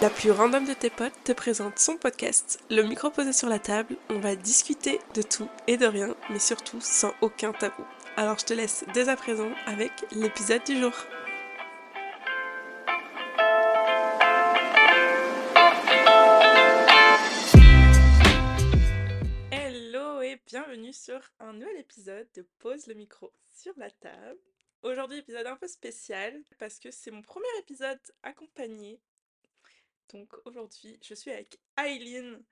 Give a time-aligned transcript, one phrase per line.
[0.00, 2.60] La plus random de tes potes te présente son podcast.
[2.70, 6.38] Le micro posé sur la table, on va discuter de tout et de rien, mais
[6.38, 7.84] surtout sans aucun tabou.
[8.16, 10.92] Alors je te laisse dès à présent avec l'épisode du jour.
[19.50, 24.38] Hello et bienvenue sur un nouvel épisode de Pose le micro sur la table.
[24.84, 29.00] Aujourd'hui, épisode un peu spécial parce que c'est mon premier épisode accompagné.
[30.08, 32.42] Donc aujourd'hui, je suis avec Aileen.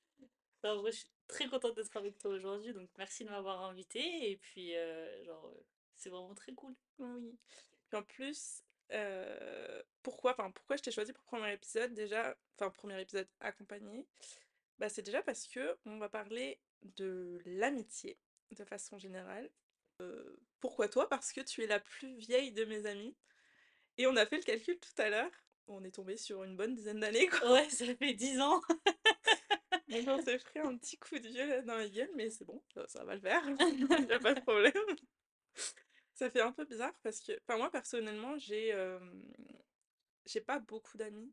[0.63, 4.31] Moi, je suis très contente d'être avec toi aujourd'hui, donc merci de m'avoir invitée.
[4.31, 5.65] Et puis, euh, genre, euh,
[5.95, 6.75] c'est vraiment très cool.
[6.99, 7.39] Oui.
[7.89, 12.37] Puis en plus, euh, pourquoi, enfin, pourquoi je t'ai choisi pour le premier épisode déjà,
[12.59, 14.07] enfin, premier épisode accompagné,
[14.79, 18.19] bah, c'est déjà parce que on va parler de l'amitié
[18.53, 19.51] de façon générale.
[20.01, 21.09] Euh, pourquoi toi?
[21.09, 23.17] Parce que tu es la plus vieille de mes amies.
[23.99, 25.31] Et on a fait le calcul tout à l'heure.
[25.69, 27.53] On est tombé sur une bonne dizaine d'années, quoi.
[27.53, 28.61] Ouais, ça fait 10 ans.
[29.89, 32.45] Donc on s'est pris un petit coup de vieux là dans la gueule, mais c'est
[32.45, 33.43] bon, ça, ça va le faire.
[34.09, 34.73] Il a pas de problème.
[36.15, 38.99] Ça fait un peu bizarre parce que, enfin moi personnellement, j'ai euh,
[40.27, 41.33] j'ai pas beaucoup d'amis.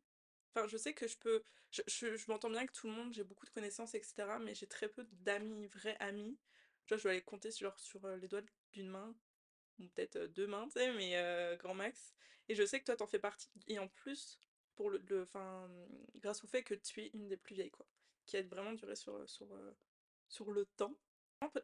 [0.55, 3.13] Enfin, je sais que je peux, je, je- je m'entends bien avec tout le monde,
[3.13, 4.39] j'ai beaucoup de connaissances, etc.
[4.39, 6.37] Mais j'ai très peu d'amis, vrais amis.
[6.85, 8.41] Tu vois, je dois les compter sur, sur les doigts
[8.73, 9.15] d'une main,
[9.79, 12.13] ou peut-être deux mains, tu sais, mais euh, grand max.
[12.49, 13.49] Et je sais que toi, t'en fais partie.
[13.67, 14.39] Et en plus,
[14.75, 15.69] pour le, le, enfin,
[16.15, 17.85] grâce au fait que tu es une des plus vieilles, quoi,
[18.25, 19.71] qui a vraiment duré sur, sur, euh,
[20.29, 20.95] sur le temps.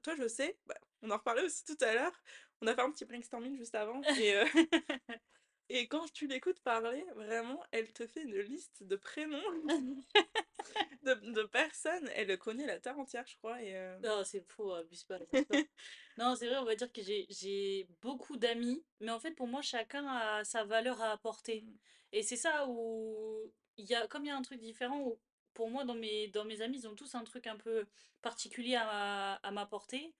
[0.03, 2.21] Toi, je sais, bah, on en reparlait aussi tout à l'heure,
[2.61, 4.45] on a fait un petit brainstorming juste avant, euh,
[5.69, 9.41] et quand tu l'écoutes parler, vraiment, elle te fait une liste de prénoms
[11.03, 13.75] de, de personnes, elle connaît la terre entière, je crois, et...
[13.75, 15.15] euh, Non, c'est faux, abuse pas.
[15.15, 15.55] abuse pas.
[16.17, 19.61] Non, c'est vrai, on va dire que j'ai beaucoup d'amis, mais en fait, pour moi,
[19.61, 21.61] chacun a sa valeur à apporter.
[21.61, 21.77] Mm.
[22.11, 23.39] Et c'est ça où
[23.77, 25.17] il y a, comme il y a un truc différent, où
[25.53, 27.85] pour moi, dans mes, dans mes amis, ils ont tous un truc un peu
[28.21, 30.13] particulier à, à m'apporter.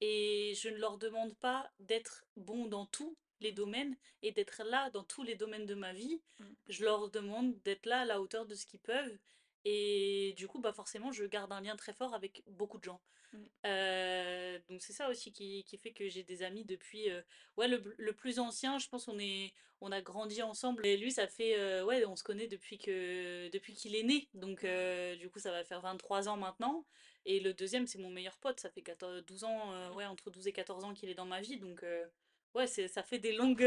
[0.00, 4.90] Et je ne leur demande pas d'être bon dans tous les domaines et d'être là
[4.90, 6.20] dans tous les domaines de ma vie.
[6.38, 6.44] Mm.
[6.68, 9.18] Je leur demande d'être là à la hauteur de ce qu'ils peuvent.
[9.64, 13.00] Et du coup, bah forcément, je garde un lien très fort avec beaucoup de gens.
[13.32, 13.38] Mm.
[13.66, 17.10] Euh, donc c'est ça aussi qui, qui fait que j'ai des amis depuis...
[17.10, 17.22] euh,
[17.56, 20.86] ouais, le, le plus ancien, je pense on est, on a grandi ensemble.
[20.86, 21.58] Et lui, ça fait...
[21.58, 24.28] euh, ouais, on se connaît depuis que, depuis qu'il est né.
[24.34, 26.86] Donc euh, du coup, ça va faire 23 ans maintenant.
[27.26, 28.60] Et le deuxième, c'est mon meilleur pote.
[28.60, 31.26] Ça fait 14, 12 ans, euh, ouais, entre 12 et 14 ans qu'il est dans
[31.26, 31.58] ma vie.
[31.58, 32.06] Donc euh,
[32.54, 33.58] ouais, c'est, ça fait des longues,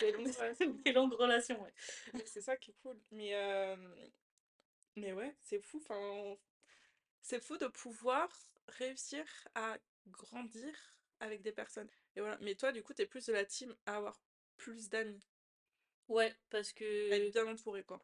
[0.00, 0.76] Des longues relations.
[0.84, 1.62] des longues relations.
[1.62, 1.72] ouais.
[2.14, 2.98] Mais C'est ça qui est cool.
[3.10, 3.76] Mais, euh,
[4.96, 5.78] mais ouais, c'est fou.
[5.78, 6.36] Enfin,
[7.22, 8.28] c'est fou de pouvoir
[8.68, 9.24] réussir
[9.54, 10.74] à grandir
[11.20, 11.90] avec des personnes.
[12.16, 12.38] Et voilà.
[12.40, 14.20] Mais toi, du coup, t'es plus de la team à avoir
[14.56, 15.22] plus d'amis?
[16.08, 16.84] Ouais, parce À que
[17.16, 18.00] être bien entouré, quoi.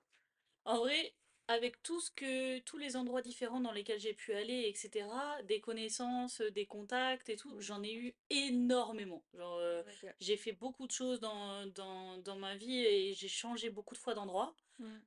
[0.65, 1.15] En vrai,
[1.49, 5.61] avec tout ce que, tous les endroits différents dans lesquels j'ai pu aller, etc., des
[5.61, 9.25] connaissances, euh, des contacts et tout, j'en ai eu énormément.
[9.35, 10.15] Genre, euh, Ok.
[10.21, 14.01] j'ai fait beaucoup de choses dans, dans, dans ma vie et j'ai changé beaucoup de
[14.01, 14.99] fois d'endroit, Mm.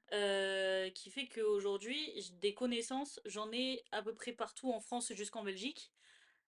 [0.96, 2.00] Qui fait qu'aujourd'hui,
[2.42, 5.92] des connaissances, j'en ai à peu près partout en France jusqu'en Belgique.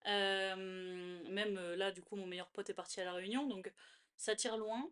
[0.06, 0.56] Euh,
[1.30, 3.72] même là, du coup, mon meilleur pote est parti à La Réunion, donc
[4.16, 4.90] ça tire loin.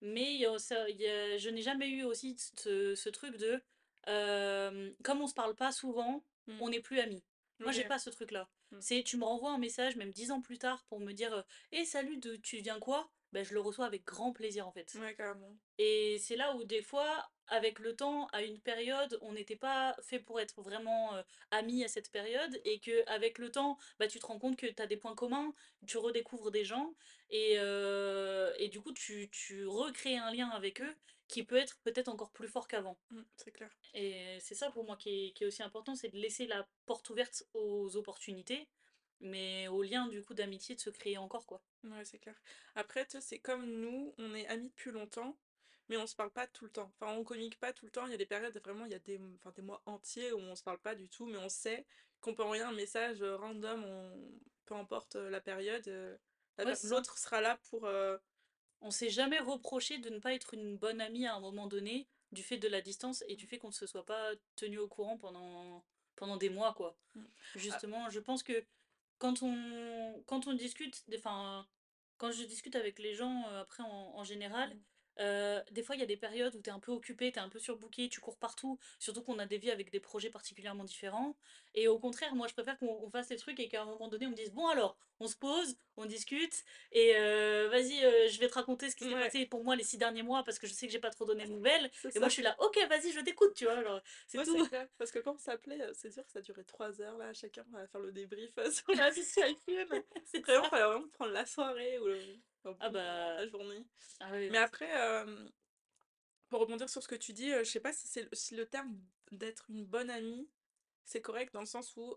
[0.00, 3.08] Mais il y a ça- il y a- je n'ai jamais eu aussi ce, ce
[3.08, 3.62] truc de,
[4.08, 6.58] euh, comme on se parle pas souvent, Mm.
[6.60, 7.22] on n'est plus amis.
[7.60, 8.48] Moi, j'ai pas ce truc-là.
[8.70, 8.80] Mm.
[8.80, 11.84] C'est, tu me renvoies un message, même dix ans plus tard, pour me dire, et
[11.84, 13.10] salut, de, tu viens quoi?
[13.34, 14.94] Ben, je le reçois avec grand plaisir, en fait.
[14.94, 15.56] Ouais, carrément.
[15.78, 19.96] Et c'est là où des fois, avec le temps, à une période, on n'était pas
[20.02, 24.06] fait pour être vraiment euh, amis à cette période, et que avec le temps, bah,
[24.06, 25.52] tu te rends compte que tu as des points communs,
[25.84, 26.94] tu redécouvres des gens,
[27.28, 30.94] et, euh, et du coup, tu, tu recrées un lien avec eux
[31.26, 33.00] qui peut être peut-être encore plus fort qu'avant.
[33.10, 33.70] Mm, c'est clair.
[33.94, 36.68] Et c'est ça pour moi qui est, qui est aussi important, c'est de laisser la
[36.86, 38.68] porte ouverte aux opportunités,
[39.20, 41.62] mais aux liens du coup d'amitié de se créer encore, quoi.
[41.84, 42.34] Ouais, c'est clair.
[42.74, 45.36] Après, c'est comme nous, on est amis depuis longtemps,
[45.88, 46.92] mais on se parle pas tout le temps.
[47.00, 48.06] Enfin, on communique pas tout le temps.
[48.06, 50.38] Il y a des périodes, vraiment, il y a des, enfin, des mois entiers où
[50.38, 51.86] on se parle pas du tout, mais on sait
[52.20, 54.30] qu'on peut envoyer un message euh, random, on-
[54.66, 55.86] peu importe euh, la période.
[55.88, 56.16] euh,
[56.58, 56.72] Ouais.
[56.84, 57.84] L'autre sera là pour...
[57.86, 58.16] euh,
[58.80, 62.06] On s'est jamais reproché de ne pas être une bonne amie à un moment donné,
[62.32, 64.86] du fait de la distance et du fait qu'on ne se soit pas tenu au
[64.88, 65.84] courant pendant,
[66.16, 66.96] pendant des mois, quoi.
[67.14, 67.24] Mm.
[67.56, 68.64] Justement, je pense que
[69.24, 71.66] quand on, quand on discute, enfin,
[72.18, 74.76] quand je discute avec les gens après en, en général,
[75.18, 77.42] Des fois, il y a des périodes où tu es un peu occupé, tu es
[77.42, 80.84] un peu surbooké, tu cours partout, surtout qu'on a des vies avec des projets particulièrement
[80.84, 81.36] différents
[81.74, 84.08] et au contraire, moi, je préfère qu'on on fasse des trucs et qu'à un moment
[84.08, 87.12] donné, on me dise: «Bon alors, on se pose, on discute et
[87.68, 89.16] vas-y, je vais te raconter ce qui s'est Ouais.
[89.16, 91.24] passé pour moi les 6 derniers mois parce que je sais que j'ai pas trop
[91.24, 93.82] donné de nouvelles» et moi, je suis là: «OK, vas-y, je t'écoute», tu vois?
[93.82, 94.56] Genre, c'est Ouais, tout.
[94.68, 97.64] clair, parce que quand on s'appelait, c'est sûr que ça durait 3 heures là, chacun
[97.74, 100.02] à faire le débrief, sur la vie chacune.
[100.24, 102.40] C'est Vraiment, fallait vraiment prendre la soirée ou le
[102.80, 103.84] Ah bah, la journée.
[104.20, 104.90] ah oui, Mais après,
[106.48, 108.96] pour rebondir sur ce que tu dis, je sais pas si c'est si le terme
[109.32, 110.48] d'être une bonne amie,
[111.04, 112.16] c'est correct dans le sens où,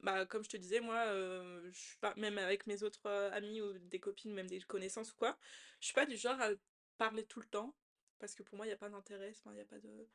[0.00, 3.60] bah, comme je te disais, moi, je suis pas même avec mes autres, heu, amies
[3.60, 5.38] ou des copines, même des connaissances ou quoi,
[5.80, 6.50] je suis pas du genre à
[6.98, 7.74] parler tout le temps,
[8.18, 10.08] parce que pour moi, il y a pas d'intérêt, il y a pas de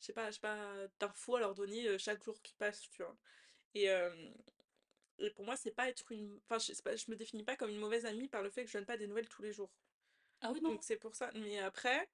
[0.00, 3.16] je sais pas j'ai pas d'infos à leur donner, chaque jour qui passe, tu vois?
[3.74, 3.88] Et
[5.18, 7.70] et pour moi, c'est pas être une enfin, je pas, je me définis pas comme
[7.70, 9.72] une mauvaise amie par le fait que je donne pas des nouvelles tous les jours.
[10.40, 10.84] ah oui, Donc non.
[10.84, 12.10] c'est pour ça mais après,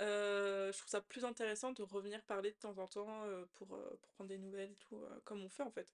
[0.00, 3.76] heu, je trouve ça plus intéressant de revenir parler de temps en temps, heu, pour,
[3.76, 5.88] heu, pour prendre des nouvelles et tout, comme on fait, en fait.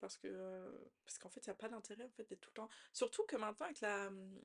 [0.00, 2.54] Parce que, parce qu'en fait, il y a pas d'intérêt, en fait, d'être tout le
[2.54, 4.42] temps surtout que maintenant avec la, mmh,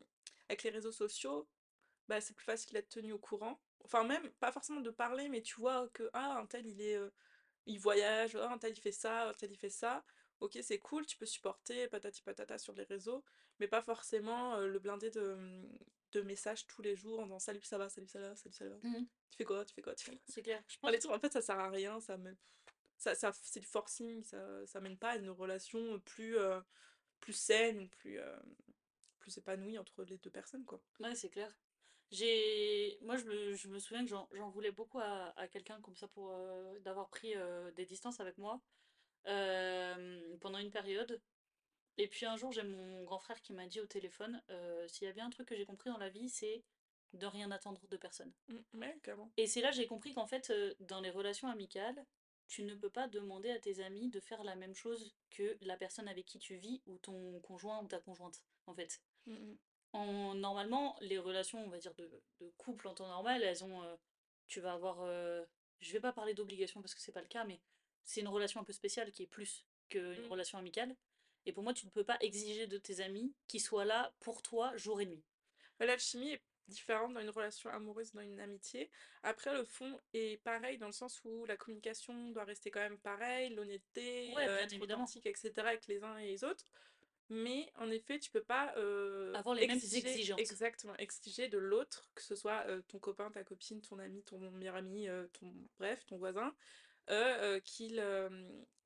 [0.49, 1.49] avec les réseaux sociaux,
[2.07, 3.61] bah, c'est plus facile d'être tenu au courant.
[3.85, 6.99] Enfin même, pas forcément de parler, mais tu vois que, ah, untel il est,
[7.65, 10.03] il voyage, ah, untel il fait ça, untel il fait ça.
[10.41, 13.23] OK, c'est cool, tu peux supporter patati patata sur les réseaux,
[13.59, 15.77] mais pas forcément, le blinder de, mmh,
[16.13, 17.89] de messages tous les jours en disant: «Salut, ça va?
[17.89, 18.35] Salut, ça va?
[18.35, 18.75] Salut, ça va?
[18.83, 19.63] Mmh Tu fais quoi?
[19.65, 19.95] Tu fais quoi?
[19.95, 20.63] Tu fais» C'est clair.
[20.67, 22.37] Je enfin pense les trucs en fait ça sert à rien, ça mène
[22.97, 26.37] ça ça c'est du forcing, ça ça mène pas à une relation, plus,
[27.19, 28.19] plus saine, plus,
[29.19, 30.81] plus épanouie entre les 2 personnes, quoi.
[30.99, 31.51] ouais, c'est clair.
[32.11, 35.95] J'ai moi je me je me souviens que j'en voulais beaucoup à à quelqu'un comme
[35.95, 36.35] ça pour,
[36.81, 37.33] d'avoir pris,
[37.75, 38.61] des distances avec moi,
[39.23, 41.21] pendant une période
[41.97, 44.41] et puis un jour, j'ai mon grand frère qui m'a dit au téléphone,
[44.87, 46.63] «S'il y a bien un truc que j'ai compris dans la vie, c'est
[47.13, 49.29] de rien attendre de personne» Mmh, ouais, clairement.
[49.37, 52.05] et c'est là, j'ai compris qu'en fait, dans les relations amicales,
[52.47, 55.77] tu ne peux pas demander à tes amis de faire la même chose que la
[55.77, 59.01] personne avec qui tu vis ou ton conjoint ou ta conjointe, en fait.
[59.25, 59.57] Mmh mh.
[59.93, 62.09] En normalement, les relations, on va dire, de,
[62.39, 63.83] de couple en temps normal, elles ont.
[63.83, 63.95] euh,
[64.47, 65.01] tu vas avoir.
[65.01, 65.43] euh,
[65.81, 67.59] je vais pas parler d'obligation parce que c'est pas le cas, mais
[68.03, 70.27] c'est une relation un peu spéciale qui est plus qu'une Mmh.
[70.27, 70.95] relation amicale.
[71.45, 74.41] Et pour moi, tu ne peux pas exiger de tes amis qu'ils soient là pour
[74.43, 75.23] toi jour et nuit.
[75.79, 78.91] Bah, l'alchimie est différente dans une relation amoureuse, dans une amitié.
[79.23, 82.99] Après, le fond est pareil dans le sens où la communication doit rester quand même
[82.99, 85.11] pareille, l'honnêteté, Ouais, bien être évidemment.
[85.11, 86.65] authentique et cetera avec les uns et les autres.
[87.29, 90.57] Mais en effet, tu peux pas, heu, Avoir les mêmes exigences.
[90.59, 94.39] exactement, exiger de l'autre, que ce soit, heu, ton copain, ta copine, ton ami, ton
[94.51, 96.55] meilleur ami, heu, ton bref, ton voisin,
[97.09, 98.01] heu heu, qu'il,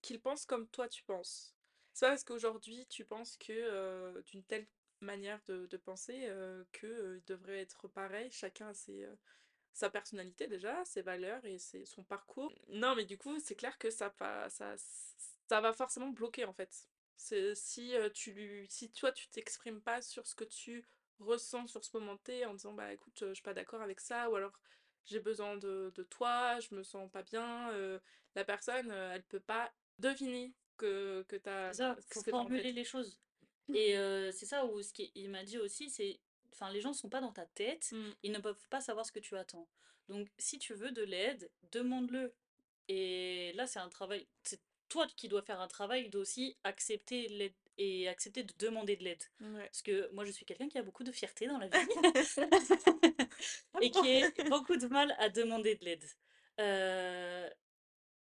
[0.02, 1.56] qu'il pense comme toi tu penses.
[1.94, 4.68] C'est pas parce qu'aujourd'hui tu penses que, d'une telle
[5.02, 6.30] manière de penser,
[6.72, 8.30] que, il devrait être pareil.
[8.32, 9.08] Chacun a ses,
[9.74, 12.54] sa personnalité déjà, ses valeurs et ses son parcours.
[12.70, 14.76] Non, mais du coup, c'est clair que ça va ça
[15.50, 16.88] ça va forcément bloquer, en fait.
[17.18, 20.86] Si, tu lui si toi tu t'exprimes pas sur ce que tu
[21.20, 24.30] ressens sur ce moment T en disant: «Bah, écoute, je suis pas d'accord avec ça»
[24.30, 24.60] ou alors:
[25.06, 28.02] «J'ai besoin de de toi, je me sens pas bien», heu,
[28.36, 32.32] la personne, heu, elle peut pas deviner que que tu C'est as ça, faut que
[32.32, 33.20] en formuler les choses.
[33.74, 36.22] Et euh, c'est ça où ce qu'il m'a dit aussi, c'est,
[36.54, 39.12] enfin, les gens sont pas dans ta tête, Mmh, ils ne peuvent pas savoir ce
[39.12, 39.70] que tu attends.
[40.10, 42.34] Donc, si tu veux de l'aide, demande-le.
[42.88, 47.56] Et là, c'est un travail, c'est toi qui dois faire un travail d'aussi accepter l'aide
[47.78, 49.24] et accepter de demander de l'aide.
[49.42, 49.66] ouais.
[49.66, 51.88] Parce que moi, je suis quelqu'un qui a beaucoup de fierté dans la vie
[53.82, 56.06] et qui a beaucoup de mal à demander de l'aide.
[56.60, 57.50] Euh,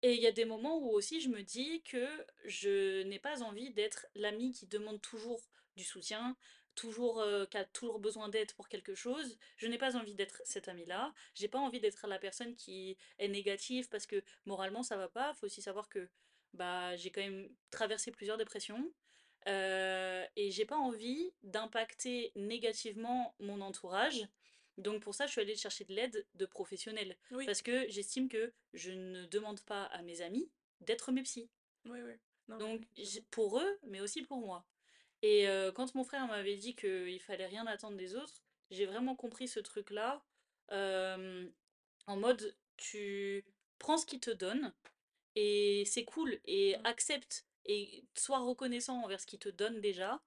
[0.02, 2.06] et il y a des moments où aussi je me dis que
[2.44, 5.40] je n'ai pas envie d'être l'ami qui demande toujours
[5.76, 6.36] du soutien,
[6.74, 9.38] toujours euh, qui a toujours besoin d'aide pour quelque chose.
[9.56, 11.14] Je n'ai pas envie d'être cette amie-là.
[11.34, 15.32] J'ai pas envie d'être la personne qui est négative parce que moralement ça va pas.
[15.34, 16.08] Faut aussi savoir que
[16.52, 18.92] bah j'ai quand même traversé plusieurs dépressions.
[19.48, 24.26] Euh, et j'ai pas envie d'impacter négativement mon entourage.
[24.78, 27.16] Donc pour ça, je suis allée chercher de l'aide de professionnels.
[27.30, 31.48] Oui, Parce que j'estime que je ne demande pas à mes amis d'être mes psys.
[31.86, 32.12] oui, oui.
[32.48, 32.82] Non, mais Donc
[33.30, 34.66] pour eux, mais aussi pour moi.
[35.22, 39.16] Et euh, quand mon frère m'avait dit qu'il fallait rien attendre des autres, j'ai vraiment
[39.16, 40.24] compris ce truc-là.
[40.72, 41.48] euh,
[42.06, 43.44] en mode, tu
[43.78, 44.74] prends ce qu'ils te donnent
[45.36, 50.22] et c'est cool et Mmh, accepte et sois reconnaissant envers ce qu'ils te donnent déjà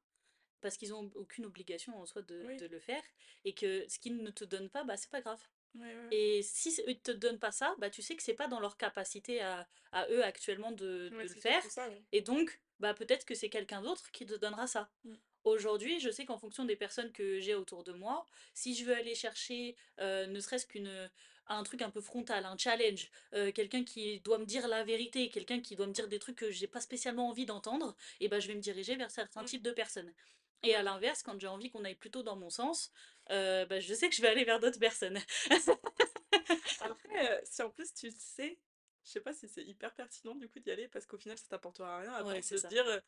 [0.61, 3.03] parce qu'ils ont aucune obligation en soi de, oui, de le faire
[3.45, 5.41] et que ce qu'ils ne te donnent pas, bah c'est pas grave.
[5.75, 6.07] ouais, ouais, ouais.
[6.11, 8.59] Et si c- eux te donnent pas ça, bah tu sais que c'est pas dans
[8.59, 11.63] leur capacité à, à eux actuellement de, Ouais, de le faire.
[11.63, 11.89] ça.
[12.11, 14.89] Et donc, bah peut-être que c'est quelqu'un d'autre qui te donnera ça.
[15.03, 15.13] Mmh.
[15.43, 18.93] Aujourd'hui, je sais qu'en fonction des personnes que j'ai autour de moi, si je veux
[18.95, 21.09] aller chercher, ne serait-ce qu'une,
[21.49, 25.29] un truc un peu frontal, un challenge, heu, quelqu'un qui doit me dire la vérité,
[25.29, 28.39] quelqu'un qui doit me dire des trucs que j'ai pas spécialement envie d'entendre et bah,
[28.39, 29.45] je vais me diriger vers certains Mmh.
[29.45, 30.13] types de personnes.
[30.63, 32.91] Et à l'inverse, quand j'ai envie qu'on aille plutôt dans mon sens,
[33.29, 35.19] bah, je sais que je vais aller vers d'autres personnes.
[36.79, 38.59] Après, heu, si en plus tu le sais,
[39.03, 41.45] je sais pas si c'est hyper pertinent du coup d'y aller parce qu'au final ça
[41.49, 42.73] t'apportera rien Ouais, c'est se ça.
[42.73, 43.01] dire, heu: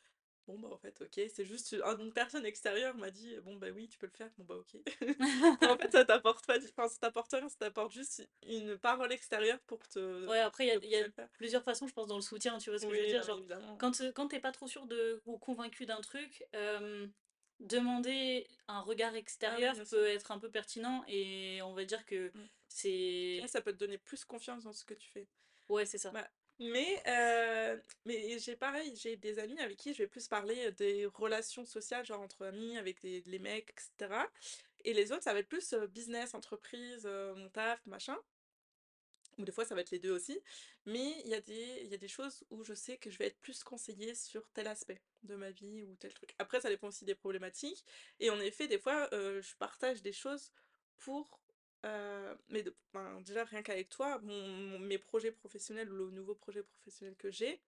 [0.49, 3.87] «Bon bah, en fait, OK, c'est juste une personne extérieure m'a dit: "Bon bah oui,
[3.87, 4.81] tu peux le faire." Bon bah OK».
[5.61, 9.59] En fait ça t'apporte pas enfin ça t'apporte rien, ça t'apporte juste une parole extérieure
[9.67, 11.05] pour te Ouais, après il y a y
[11.37, 13.23] plusieurs façons, je pense, dans le soutien, tu vois ce que je veux dire?
[13.23, 13.39] Genre,
[13.77, 16.43] quand, quand tu es pas trop sûr de ou convaincu d'un truc,
[17.59, 22.05] demander un regard Ah oui, extérieur peut être un peu pertinent et on va dire
[22.05, 22.31] que.
[22.33, 25.27] Ouais, c'est ça peut te donner plus confiance dans ce que tu fais.
[25.69, 26.11] Ouais, c'est ça.
[26.11, 26.27] Bah,
[26.59, 31.05] mais heu, mais j'ai pareil, j'ai des amis avec qui je vais plus parler, des
[31.05, 34.27] relations sociales, genre entre amis, avec les mecs et cetera.
[34.85, 38.17] Et les autres, ça va être plus, business, entreprise, mon taf, machin.
[39.37, 40.41] Ou des fois ça va être les 2 aussi,
[40.85, 43.27] mais il y a des y a des choses où je sais que je vais
[43.27, 46.35] être plus conseillée sur tel aspect de ma vie ou tel truc.
[46.39, 47.85] Après ça dépend aussi des problématiques.
[48.19, 50.51] Et en effet, des fois, je partage des choses
[50.97, 51.39] pour,
[51.85, 52.63] heu, mais
[53.21, 57.61] déjà rien qu'avec toi, mon mes projets professionnels ou le nouveau projet professionnel que j'ai,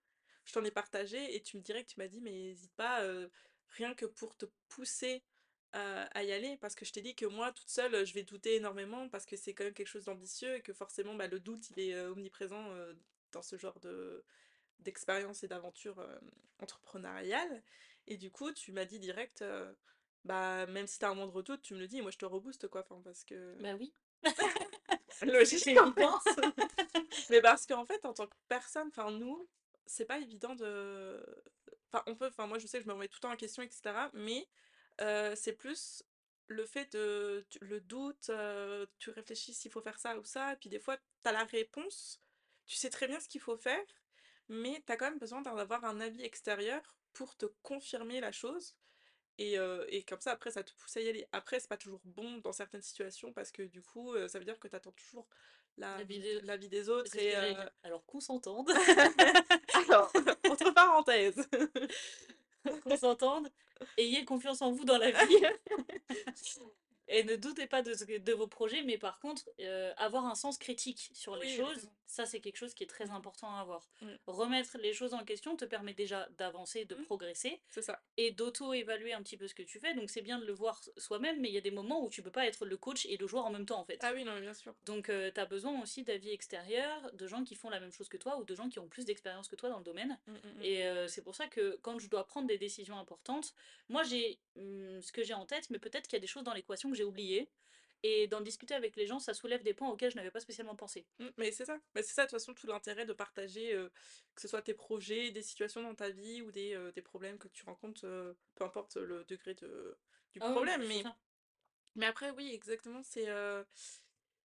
[0.45, 3.31] je t'en ai partagé et tu me direct tu m'as dit: «Mais hésite pas, heu,
[3.69, 5.23] rien que pour te pousser,
[5.75, 5.79] heu,
[6.13, 6.57] à y aller».
[6.57, 9.35] Parce que je t'ai dit que moi toute seule, je vais douter énormément parce que
[9.37, 12.65] c'est quand même quelque chose d'ambitieux et que forcément, bah, le doute il est, omniprésent,
[13.33, 14.23] dans ce genre de
[14.79, 17.63] d'expérience et d'aventure, hem, entrepreneuriale
[18.07, 19.43] et du coup, tu m'as dit direct,
[20.25, 22.25] «Bah, même si tu as un moindre doute, tu me le dis moi je te
[22.25, 22.83] rebooste quoi».
[23.05, 23.93] Parce que Bah oui.
[25.23, 25.93] Logique évident.
[25.93, 26.41] fait.
[27.29, 29.47] Mais parce qu'en fait, en tant que personne, enfin nous,
[29.85, 31.23] c'est pas évident de
[31.91, 33.35] enfin on peut enfin moi je sais que je me remets tout le temps en
[33.35, 34.47] question et cetera, mais
[35.35, 36.03] c'est plus
[36.47, 38.31] le fait de tu le doute,
[38.99, 41.43] tu réfléchis s'il faut faire ça ou ça et puis des fois tu as la
[41.43, 42.21] réponse,
[42.65, 43.85] tu sais très bien ce qu'il faut faire,
[44.49, 46.81] mais tu as quand même besoin d'en avoir un avis extérieur
[47.13, 48.75] pour te confirmer la chose
[49.41, 49.57] et
[49.89, 51.27] et comme ça après ça te pousse à y aller.
[51.31, 54.59] Après c'est pas toujours bon dans certaines situations parce que du coup, ça veut dire
[54.59, 55.27] que tu attends toujours
[55.77, 57.33] la de l'avis des autres et.
[57.83, 58.69] Alors qu'on s'entende.
[59.89, 60.11] alors,
[60.49, 61.47] entre parenthèses.
[62.83, 63.49] Qu'on s'entende,
[63.97, 65.41] ayez confiance en vous dans la vie
[67.07, 69.49] et ne doutez pas de de vos projets, mais par contre,
[69.97, 71.89] avoir un sens critique sur les choses.
[72.11, 73.89] Ça c'est quelque chose qui est très important à avoir.
[74.01, 74.05] mh.
[74.05, 74.15] Mmh.
[74.27, 77.03] Remettre les choses en question te permet déjà d'avancer, de Mmh.
[77.05, 77.99] progresser C'est ça.
[78.17, 80.81] et d'auto-évaluer un petit peu ce que tu fais, donc c'est bien de le voir
[80.97, 83.17] soi-même, mais il y a des moments où tu peux pas être le coach et
[83.17, 83.99] le joueur en même temps, en fait.
[84.03, 84.73] Ah oui, non bien sûr.
[84.85, 88.09] Donc heu, tu as besoin aussi d'avis extérieurs, de gens qui font la même chose
[88.09, 90.33] que toi ou de gens qui ont plus d'expérience que toi dans le domaine Mmh,
[90.33, 90.63] mh.
[90.63, 93.53] et heu, c'est pour ça que quand je dois prendre des décisions importantes,
[93.89, 96.53] moi j'ai, ce que j'ai en tête, mais peut-être qu'il y a des choses dans
[96.53, 97.49] l'équation que j'ai oubliées
[98.03, 100.75] et d'en discuter avec les gens, ça soulève des points auxquels je n'avais pas spécialement
[100.75, 101.07] pensé.
[101.19, 101.79] Mmh, mais c'est ça.
[101.95, 103.91] Mais c'est ça de toute façon tout l'intérêt de partager, heu,
[104.35, 107.37] que ce soit tes projets, des situations dans ta vie ou des, heu, des problèmes
[107.37, 109.97] que tu rencontres, heu, peu importe le degré de
[110.33, 111.09] du Ah problème, mais
[111.95, 113.27] mais après oui exactement c'est,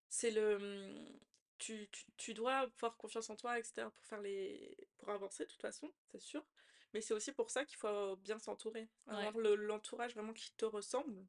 [0.09, 1.19] c'est le, mmh,
[1.59, 5.45] tu tu tu dois avoir confiance en toi et cetera pour faire les pour avancer
[5.45, 6.47] de toute façon, c'est sûr,
[6.93, 8.89] mais c'est aussi pour ça qu'il faut bien s'entourer.
[9.07, 9.31] Ouais.
[9.31, 11.27] Avoir le l'entourage vraiment qui te ressemble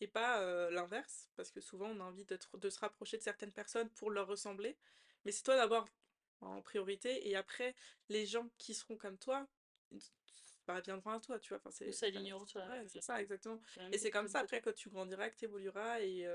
[0.00, 3.90] et pas, l'inverse, parce que souvent on a envie de se rapprocher de certaines personnes
[3.90, 4.76] pour leur ressembler,
[5.24, 5.86] mais c'est toi d'abord
[6.40, 7.74] en priorité et après
[8.08, 9.46] les gens qui seront comme toi,
[10.66, 11.58] bah, viendront à toi, tu vois?
[11.58, 13.60] Enfin c'est s'aligneront ouais, c'est ça exactement
[13.92, 16.26] et c'est comme ça après que tu grandiras, que tu évolueras et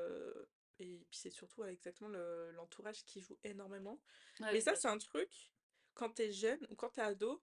[0.77, 3.99] et puis c'est surtout, ouais, exactement le l'entourage qui joue énormément,
[4.41, 5.31] Ouais, mais ça c'est un truc,
[5.93, 7.41] quand tu es jeune ou quand tu es ado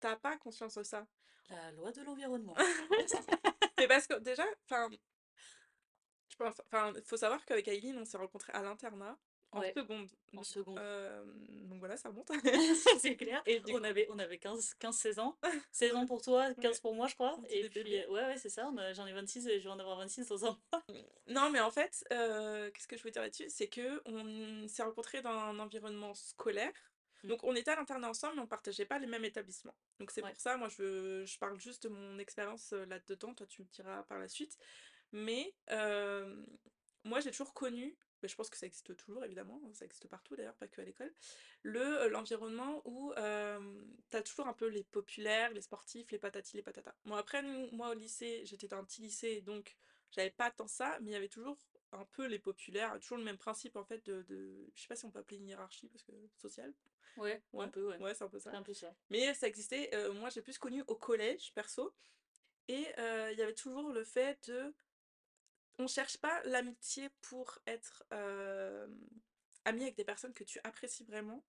[0.00, 1.06] tu as pas conscience de ça.
[1.50, 2.54] La loi de l'environnement.
[3.80, 4.88] Mais parce que déjà, enfin
[6.28, 9.18] je pense enfin, il faut savoir qu'avec Aileen, on s'est rencontrés à l'internat,
[9.52, 10.76] en Ouais, seconde, en donc seconde.
[10.76, 12.30] donc voilà, ça remonte
[13.00, 15.36] C'est clair, et on avait on avait 15-15-16 ans.
[15.72, 18.48] 16 ans pour toi, ouais, 15 pour moi, je crois et puis, ouais, ouais, c'est
[18.48, 20.84] ça, j'en ai 26 et je vais en avoir 26 dans un mois.
[20.88, 23.46] Mmh, non, mais en fait, qu'est-ce que je voulais dire là-dessus?
[23.48, 26.72] C'est qu'on s'est rencontrés dans un environnement scolaire.
[27.24, 30.22] Donc on était à l'internat ensemble, mais on partageait pas les mêmes établissements, donc c'est
[30.22, 30.30] Ouais.
[30.32, 34.02] pour ça, moi, je je parle juste de mon expérience, là-dedans, toi tu me diras
[34.04, 34.56] par la suite,
[35.12, 35.54] mais
[37.04, 40.36] moi j'ai toujours connu, mais je pense que ça existe toujours évidemment, ça existe partout
[40.36, 41.14] d'ailleurs, pas qu'à l'école,
[41.62, 46.56] le, l'environnement où, hem, tu as toujours un peu les populaires, les sportifs, les patati
[46.56, 46.94] les patata.
[47.06, 49.76] Bon après nous moi au lycée, j'étais dans un petit lycée, donc
[50.10, 51.58] j'avais pas tant ça, mais il y avait toujours
[51.92, 54.96] un peu les populaires, toujours le même principe en fait de de je sais pas
[54.96, 56.74] si on peut appeler une hiérarchie parce que sociale?
[57.16, 58.00] Ouais, un Ouais, peu, ouais.
[58.00, 58.96] ouais, c'est un peu ça, un peu ça.
[59.10, 61.96] mais ça existait, heu, moi j'ai plus connu au collège perso
[62.68, 64.74] et heu, il y avait toujours le fait de
[65.78, 69.08] on cherche pas l'amitié pour être, hem,
[69.64, 71.46] ami avec des personnes que tu apprécies vraiment,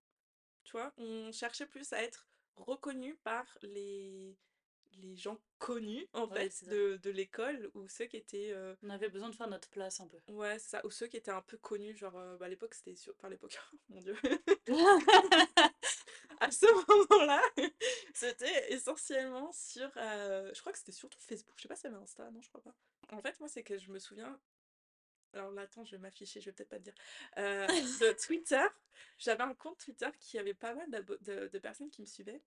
[0.64, 0.94] tu vois?
[0.98, 4.38] On cherchait plus à être reconnu par les
[5.00, 6.70] les gens connus, en Ouais, fait, ça.
[6.70, 9.98] de de l'école ou ceux qui étaient, heu On avait besoin de faire notre place
[10.00, 10.18] un peu.
[10.28, 12.74] ouais, c'est ça, ou ceux qui étaient un peu connus, genre, heu, bah, à l'époque,
[12.74, 13.58] c'était sur enfin, à l'époque,
[13.88, 14.16] mon Dieu.
[16.40, 17.42] À ce moment-là,
[18.14, 21.94] c'était essentiellement sur, heu, je crois que c'était surtout Facebook, je sais pas s'il y
[21.94, 22.74] avait Insta, non, je crois pas.
[23.12, 24.40] En fait, moi, c'est que je me souviens
[25.34, 26.94] alors là, attends, je vais m'afficher, je vais peut-être pas te dire.
[27.36, 28.66] De Twitter,
[29.18, 32.42] j'avais un compte Twitter qui avait pas mal de de personnes qui me suivaient.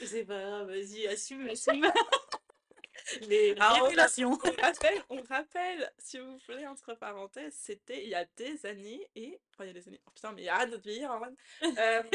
[0.00, 1.86] C'est pas grave, vas-y, assume, assume.
[3.20, 4.38] Les Alors on révélations.
[4.44, 9.08] on rappelle on rappelle, si vous voulez, entre parenthèses, c'était il y a des années
[9.14, 11.34] et enfin il y a des années, oh putain, mais arrête de te vieillir, Orlan!
[11.76, 12.06] Hem,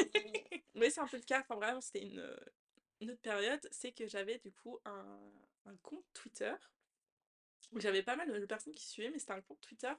[0.76, 2.40] mais c'est un peu le cas, enfin vraiment, c'était une, heu,
[3.02, 5.20] une autre période, c'est que j'avais du coup un
[5.66, 6.54] un compte Twitter
[7.72, 9.92] où j'avais pas mal de personnes qui suivaient, mais c'était un compte Twitter,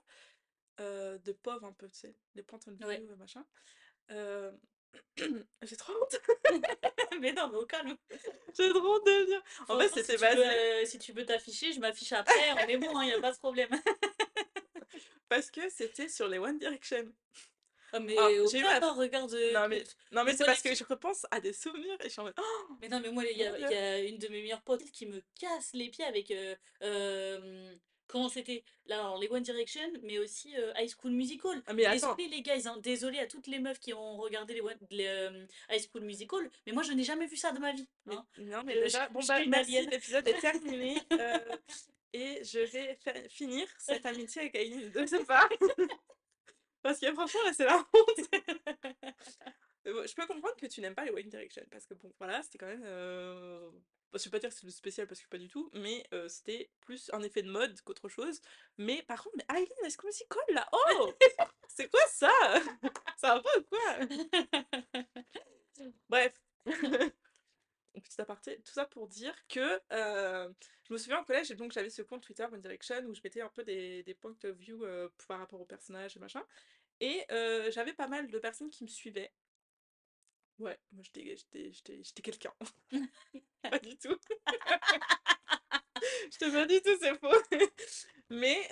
[0.80, 3.02] heu, de pauvres un peu, tu sais, les points de Ouais.
[3.02, 3.46] vue, machin.
[4.08, 4.58] Hem,
[5.62, 6.16] j'ai trop honte,
[7.20, 7.96] Mais non, mais au calme.
[8.56, 9.42] j'ai trop honte de le dire.
[9.68, 10.42] En fait, Franchement, si c'était tu basé
[10.82, 13.32] heu, si tu veux t'afficher, je m'affiche après, on est bon, hein, y a pas
[13.32, 13.70] de problème.
[15.28, 17.12] parce que c'était sur les One Direction.
[17.92, 20.44] Ah Alors, mais au j'ai eu ma hein, regarde, heu, non mais non mais c'est
[20.44, 23.00] parce que je repense à des souvenirs et je suis en mode: «Oh mais non,
[23.00, 25.22] mais moi, il y il y Dieu!» a une de mes meilleures potes qui me
[25.40, 27.78] casse les pieds avec, heu, hem,
[28.08, 28.64] comment c'était?
[28.86, 31.62] Là, alors les One Direction, mais aussi, heu, High School Musical.
[31.66, 34.60] ah mais Désolée les guys, hein, désolée à toutes les meufs qui ont regardé les
[34.60, 37.72] One les, hem, High School Musical, mais moi je n'ai jamais vu ça de ma
[37.72, 38.26] vie, mais hein.
[38.38, 41.40] non mais Je je déjà, bon je bah merci, l'épisode est terminé, heu
[42.14, 42.98] et je vais
[43.28, 45.46] finir cette amitié avec Aileen une deuxième fois
[46.82, 48.28] parce que franchement là, c'est la honte.
[49.84, 52.58] Je peux comprendre que tu n'aimes pas les One Direction parce que bon, voilà, c'était
[52.58, 53.80] quand même, heu, bah,
[54.14, 56.70] je vais pas dire que c'est le spécial parce que pas du tout, mais c'était
[56.80, 58.40] plus un effet de mode qu'autre chose.
[58.76, 61.12] Mais par contre, mais Aileen, High School Musical là, oh!
[61.68, 62.30] C'est quoi ça?
[63.16, 63.98] Ça va pas ou quoi?
[66.08, 66.40] Bref.
[67.94, 72.02] Petit aparté, tout ça pour dire que, je me souviens au collège, donc j'avais ce
[72.02, 75.12] compte Twitter One Direction où je mettais un peu des des point of view, heu,
[75.26, 76.44] par rapport aux personnages et machin
[77.00, 77.24] et
[77.70, 79.32] j'avais pas mal de personnes qui me suivaient.
[80.58, 82.52] Ouais, moi j'étais j'étais j'étais j'étais quelqu'un.
[83.62, 84.16] Pas du tout.
[86.30, 87.56] J'étais pas du tout, c'est faux.
[88.30, 88.68] Mais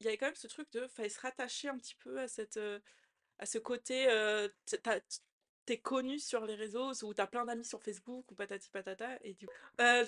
[0.00, 2.28] il y avait quand même ce truc de fallait se rattacher un petit peu à
[2.28, 2.58] cette,
[3.38, 5.00] à ce côté, heu, t tu as
[5.66, 8.70] tu es connu sur les réseaux ou tu as plein d'amis sur Facebook ou patati
[8.70, 9.54] patata et du coup,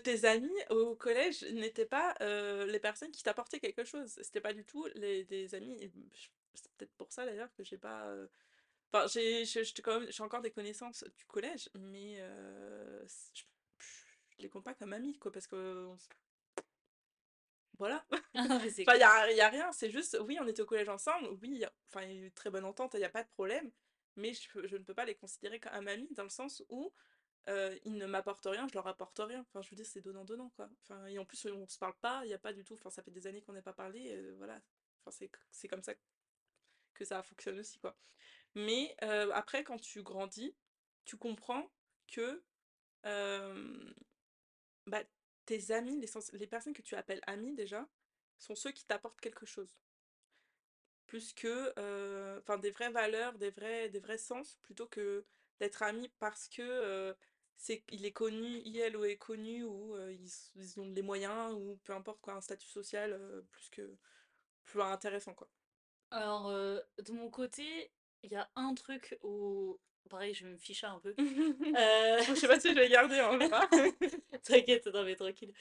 [0.05, 4.19] tes amis au collège n'étaient pas, les personnes qui t'apportaient quelque chose.
[4.23, 5.91] C'était pas du tout les des amis et
[6.55, 8.13] c'est peut-être pour ça d'ailleurs que j'ai pas,
[8.93, 12.17] enfin j'ai je j'étais quand même j'ai encore des connaissances du collège, mais
[13.09, 13.43] c je
[14.39, 16.09] je les compte pas comme amis quoi parce s
[17.79, 18.05] voilà.
[18.35, 19.11] Ah mais c'est Enfin, il y clair.
[19.11, 21.65] a y a rien, c'est juste, oui, on était au collège ensemble, oui, il y
[21.65, 23.29] a enfin, il y a eu une très bonne entente, il y a pas de
[23.31, 23.71] problème,
[24.17, 26.93] mais je peux je ne peux pas les considérer comme amis dans le sens où,
[27.85, 29.41] ils ne m'apportent rien, je leur apporte rien.
[29.43, 30.69] Enfin, je veux dire, c'est donnant-donnant, quoi.
[30.85, 32.91] Enfin et en plus, on se parle pas, il y a pas du tout enfin,
[32.91, 34.55] ça fait des années qu'on n'a pas parlé, voilà.
[35.05, 35.95] Enfin, c'est c'est comme ça
[36.97, 37.97] que ça fonctionne aussi, quoi.
[38.55, 38.97] Mais
[39.35, 40.55] après quand tu grandis,
[41.05, 41.71] tu comprends
[42.09, 42.43] que,
[44.87, 45.03] bah,
[45.47, 46.01] tes amis,
[46.33, 47.89] les personnes que tu appelles amis déjà,
[48.39, 49.77] sont ceux qui t'apportent quelque chose.
[51.07, 51.73] Plus que,
[52.59, 55.25] des vraies valeurs, des vrais des vrais sens, plutôt que
[55.61, 57.15] d'être amis parce que,
[57.59, 61.79] c'est il est connu, il ou est connu ou, ils ils ont les moyens ou
[61.85, 63.19] peu importe quoi, un statut social,
[63.51, 63.97] plus que
[64.65, 65.49] plus intéressant, quoi.
[66.11, 67.91] Alors, de mon côté,
[68.23, 71.11] il y a un truc où pareil, je vais me ficher un peu.
[71.11, 71.15] Heu,
[72.29, 73.69] Je sais pas si je vais garder, on verra.
[74.43, 75.53] t'inquiète, non mais tranquille.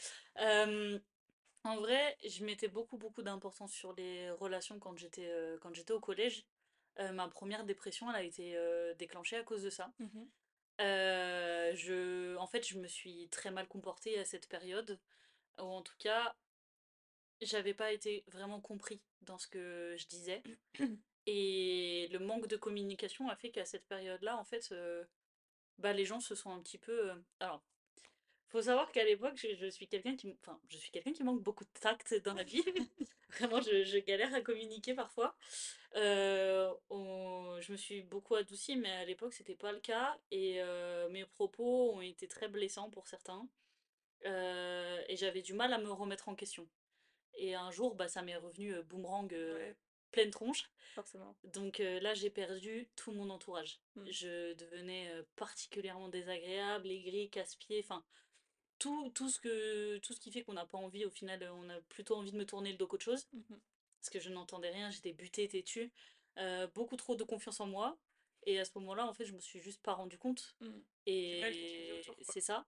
[1.63, 5.31] En vrai, je mettais beaucoup, beaucoup d'importance sur les relations quand j'étais,
[5.61, 6.45] quand j'étais au collège.
[6.99, 8.55] Ma première dépression, elle a été,
[8.97, 9.91] déclenchée à cause de ça.
[9.99, 10.25] Mmh
[10.79, 14.99] je en fait, je me suis très mal comportée à cette période,
[15.59, 16.35] ou en tout cas,
[17.41, 20.43] j'avais pas été vraiment compris dans ce que je disais.
[21.27, 25.07] Et le manque de communication a fait qu'à cette période-là, en fait, heu,
[25.79, 27.63] bah, les gens se sont un petit peu, heu alors,
[28.49, 31.41] faut savoir qu'à l'époque, je je suis quelqu'un qui enfin, je suis quelqu'un qui manque
[31.43, 32.63] beaucoup de tact dans la vie.
[33.39, 35.35] Vraiment, je je galère à communiquer parfois.
[36.89, 41.09] On je me suis beaucoup adoucie, mais à l'époque, c'était pas le cas et heu,
[41.09, 43.47] mes propos ont été très blessants pour certains.
[45.09, 46.67] Et j'avais du mal à me remettre en question.
[47.37, 49.75] Et un jour, bah, ça m'est revenu, boomerang, Ouais,
[50.11, 50.69] pleine tronche.
[50.93, 51.35] forcément.
[51.43, 53.79] Donc là, j'ai perdu tout mon entourage.
[53.95, 54.11] Mmh.
[54.11, 58.03] Je devenais, particulièrement désagréable, aigrie, casse-pied, enfin
[58.77, 61.69] tout tout ce que tout ce qui fait qu'on n'a pas envie, au final, on
[61.69, 63.27] a plutôt envie de me tourner le dos qu'autre chose.
[63.33, 63.59] Mmh mh.
[63.99, 65.91] Parce que je n'entendais rien, j'étais butée, têtue,
[66.75, 67.97] beaucoup trop de confiance en moi
[68.45, 70.79] et à ce moment-là, en fait, je me suis juste pas rendu compte Mmh.
[71.07, 72.65] Et c'est ça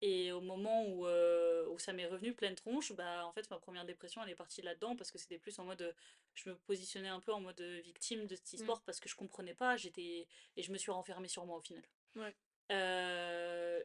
[0.00, 3.58] et au moment où, heu, où ça m'est revenu pleine tronche, bah, en fait, ma
[3.58, 5.94] 1re dépression, elle est partie là-dedans parce que c'était plus en mode,
[6.34, 8.68] je me positionnais un peu en mode, victime de cette Mmh.
[8.68, 11.60] histoire parce que je comprenais pas, j'étais et je me suis renfermée sur moi, au
[11.62, 11.84] final.
[12.16, 12.34] Ouais.
[12.72, 13.84] Heu,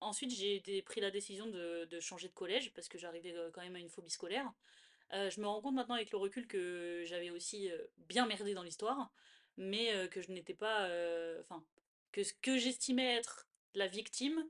[0.00, 3.62] ensuite, j'ai pris la décision de de changer de collège parce que j'arrivais, heu, quand
[3.62, 4.52] même à une phobie scolaire.
[5.12, 9.12] Je me rends compte maintenant avec le recul que j'avais aussi, bien merdé dans l'histoire,
[9.58, 10.86] mais que je n'étais pas,
[11.40, 11.66] enfin,
[12.12, 14.48] que ce que j'estimais être la victime,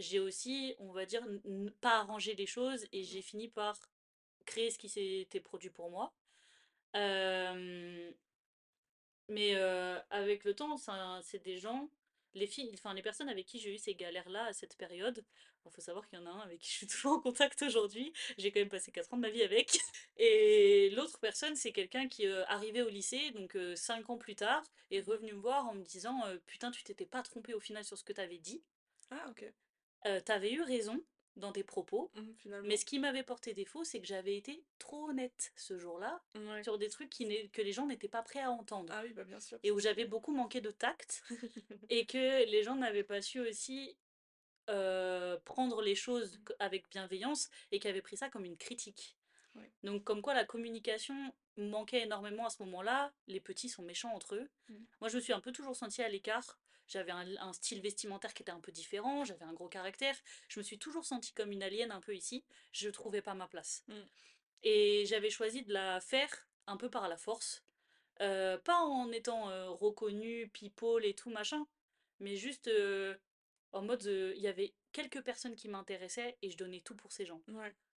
[0.00, 1.22] j'ai aussi, on va dire,
[1.80, 3.78] pas arrangé les choses et Mmh j'ai fini par
[4.46, 6.14] créer ce qui s'était produit pour moi.
[9.28, 9.54] Mais
[10.10, 10.76] avec le temps,
[11.22, 11.90] c'est des gens
[12.34, 15.24] les filles enfin, les personnes avec qui j'ai eu ces galères-là, à cette période,
[15.64, 17.60] bon, faut savoir qu'il y en a un avec qui je suis toujours en contact
[17.62, 18.12] aujourd'hui.
[18.38, 19.80] J'ai quand même passé 4 ans de ma vie avec
[20.16, 24.36] et l'autre personne, c'est quelqu'un qui, heu, arrivait au lycée, donc heu, 5 ans plus
[24.36, 25.10] tard, est Mmh mh.
[25.10, 28.04] revenu me voir en me disant, «Putain, tu t'étais pas trompée au final sur ce
[28.04, 28.62] que tu avais dit»
[29.10, 29.42] Ah OK.
[30.06, 31.02] «Heu, tu avais eu raison
[31.36, 35.08] dans tes propos, Mmh, mais ce qui m'avait porté défaut, c'est que j'avais été trop
[35.08, 36.22] honnête ce jour-là,
[36.62, 39.24] sur des trucs qui que les gens n'étaient pas prêts à entendre» Ah oui, bah,
[39.24, 41.22] bien sûr, et où j'avais beaucoup manqué de tact
[41.90, 43.96] et que les gens n'avaient pas su aussi,
[45.44, 46.52] prendre les choses Mmh.
[46.58, 49.16] avec bienveillance et qui avaient pris ça comme une critique.
[49.56, 49.70] Ouais.
[49.82, 53.12] Donc comme quoi la communication manquait énormément à ce moment-là.
[53.26, 54.48] Les petits sont méchants entre eux.
[54.68, 54.74] Mmh.
[55.00, 56.58] Moi, je me suis un peu toujours sentie à l'écart.
[56.90, 60.16] J'avais un style vestimentaire qui était un peu différent, j'avais un gros caractère.
[60.48, 62.44] Je me suis toujours sentie comme une aliène un peu ici.
[62.72, 64.06] Je trouvais pas ma place Mmh.
[64.62, 67.64] et j'avais choisi de la faire un peu par la force,
[68.22, 71.66] heu, pas en étant, heu, reconnue, people et tout machin,
[72.20, 73.20] mais juste, heu,
[73.72, 77.26] en mode, il y avait quelques personnes qui m'intéressaient et je donnais tout pour ces
[77.26, 77.42] gens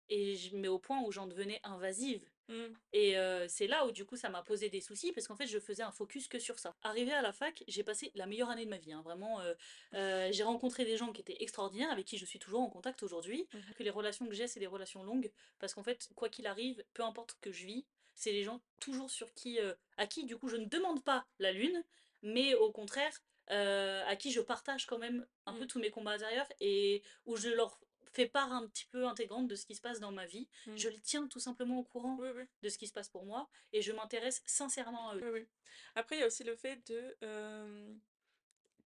[0.09, 2.73] et je mais au point où j'en devenais invasive Mmh.
[2.91, 3.15] et
[3.47, 5.83] c'est là où du coup ça m'a posé des soucis parce qu'en fait, je faisais
[5.83, 6.75] un focus que sur ça.
[6.83, 9.39] Arrivée à la fac, j'ai passé la meilleure année de ma vie, hein, vraiment,
[9.93, 13.47] j'ai rencontré des gens qui étaient extraordinaires, avec qui je suis toujours en contact aujourd'hui.
[13.53, 13.73] Mmh mh.
[13.77, 16.83] Que les relations que j'ai, c'est des relations longues parce qu'en fait, quoi qu'il arrive,
[16.93, 19.59] peu importe que je vis, c'est les gens toujours sur qui,
[19.97, 21.83] à qui du coup je ne demande pas la lune,
[22.21, 25.67] mais au contraire, à qui je partage quand même un peu Mmh.
[25.67, 27.79] tous mes combats intérieurs et où je leur
[28.13, 30.47] f fais part un petit peu intégrante de ce qui se passe dans ma vie.
[30.67, 30.77] Mmh.
[30.77, 32.43] Je les tiens tout simplement au courant Oui, oui.
[32.61, 35.31] de ce qui se passe pour moi et je m'intéresse sincèrement à eux.
[35.33, 35.47] Oui.
[35.95, 37.17] Après, il y a aussi le fait de,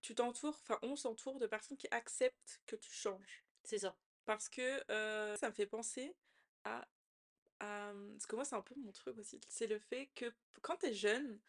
[0.01, 3.43] tu t'entoures, enfin, on s'entoure de personnes qui acceptent que tu changes.
[3.63, 3.97] C'est ça.
[4.25, 4.83] Parce que,
[5.37, 6.15] ça me fait penser
[6.63, 6.87] à
[7.59, 9.41] à, mmh parce que moi, c'est un peu mon truc aussi.
[9.49, 11.39] C'est le fait que quand tu es jeune,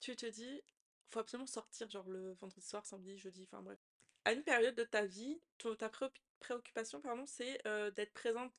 [0.00, 0.62] tu te dis:
[1.10, 3.78] «Faut absolument sortir», genre le vendredi soir, samedi, jeudi, enfin bref.
[4.24, 5.40] À une période de ta vie,
[5.78, 7.62] ta préoc préoccupation, pardon, c'est,
[7.94, 8.52] d'être présente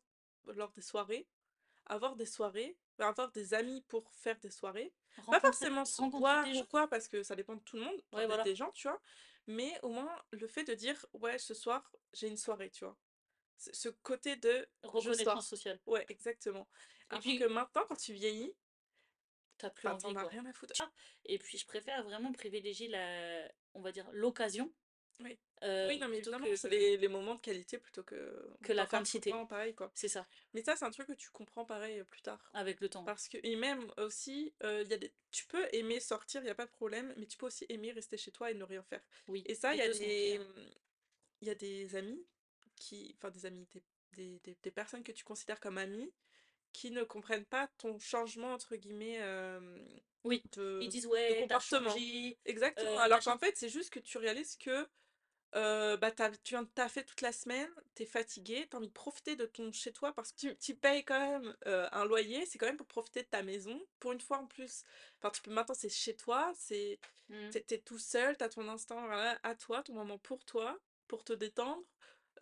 [0.45, 1.27] lors des soirées,
[1.85, 4.93] avoir des soirées, avoir des amis pour faire des soirées.
[5.29, 6.65] Pas forcément s rencontrer boire des ou gens.
[6.65, 8.43] quoi, parce que ça dépend de tout le monde, Ouais, des voilà.
[8.43, 9.01] des gens, tu vois?
[9.47, 12.97] Mais au moins, le fait de dire: «Ouais, ce soir, j'ai une soirée», tu vois?
[13.57, 15.43] Ce côté de: «Je Reconnaissance sors».
[15.43, 15.79] sociale.
[15.85, 16.69] Ouais, exactement.
[17.09, 18.55] Et Alors que puis maintenant, quand tu vieillis
[19.57, 20.29] tu as plus enfin, tu envie, en as quoi.
[20.29, 20.91] rien à foutre.
[21.25, 24.73] Et puis je préfère vraiment privilégier la on va dire l'occasion,
[25.19, 25.39] Oui.
[25.83, 28.87] Oui, non, mais évidemment, que c'est les les moments de qualité plutôt que que la
[28.87, 29.39] quantité.
[29.39, 29.91] temps pareil, quoi.
[29.95, 30.27] C'est ça.
[30.53, 32.53] Mais ça, c'est un truc que tu comprends pareil, heu, plus tard.
[32.53, 33.03] Avec le temps.
[33.05, 36.49] Parce que et même aussi, il y a des tu peux aimer sortir, il y
[36.51, 38.83] a pas de problème, mais tu peux aussi aimer rester chez toi et ne rien
[38.83, 40.69] faire Oui, et ça, il y a 2 sont OK, des, mmh,
[41.43, 42.27] y a des amis
[42.75, 46.13] qui enfin des amis, des des des des personnes que tu considères comme amies,
[46.73, 49.87] qui ne comprennent pas ton «changement» entre guillemets, hem,
[50.23, 50.43] Oui,
[50.79, 51.99] ils de disent: de «Ouais, as comportement.
[51.99, 53.23] changé, Exactement, heu, alors machin».
[53.23, 54.87] qu'en fait, c'est juste que tu réalises que,
[55.55, 58.79] heu, bah, tu as tu de taffer toute la semaine, tu es fatiguée, tu as
[58.79, 62.05] envie de profiter de ton chez toi parce que tu tu payes quand même, un
[62.05, 63.79] loyer, c'est quand même pour profiter de ta maison.
[63.99, 64.83] Pour une fois en plus,
[65.19, 66.99] enfin, tu peux maintenant, c'est chez toi, c'est
[67.53, 71.23] es tout seul, tu as ton instant, voilà, à toi, ton moment pour toi, pour
[71.23, 71.83] te détendre,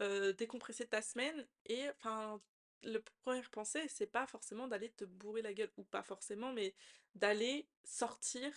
[0.02, 2.42] heu, décompresser ta semaine et enfin,
[2.84, 6.76] le 1re pensée, c'est pas forcément d'aller te bourrer la gueule ou pas forcément, mais
[7.16, 8.54] d'aller sortir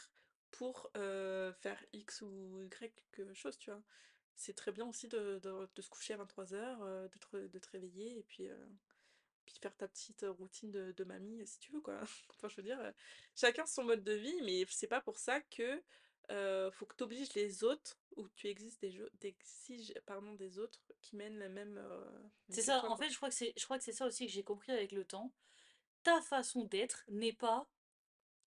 [0.53, 3.83] pour, faire X ou Y quelque chose, tu vois?
[4.37, 7.59] C'est très bien aussi de de de se coucher à 23:00, heu, de te de
[7.59, 8.68] te réveiller et puis, heu,
[9.47, 12.01] puis faire ta petite routine de de mamie, si tu veux, quoi.
[12.31, 12.81] Enfin, je veux dire,
[13.37, 15.83] chacun son mode de vie, mais c'est pas pour ça que,
[16.73, 20.59] faut que tu obliges les autres ou tu existes des jeux tu exiges, pardon, des
[20.59, 21.81] autres qui mènent la même,
[22.49, 24.33] C'est ça, en fait, je crois que c'est je crois que c'est ça aussi que
[24.33, 25.33] j'ai compris avec le temps.
[26.03, 27.68] Ta façon d'être n'est pas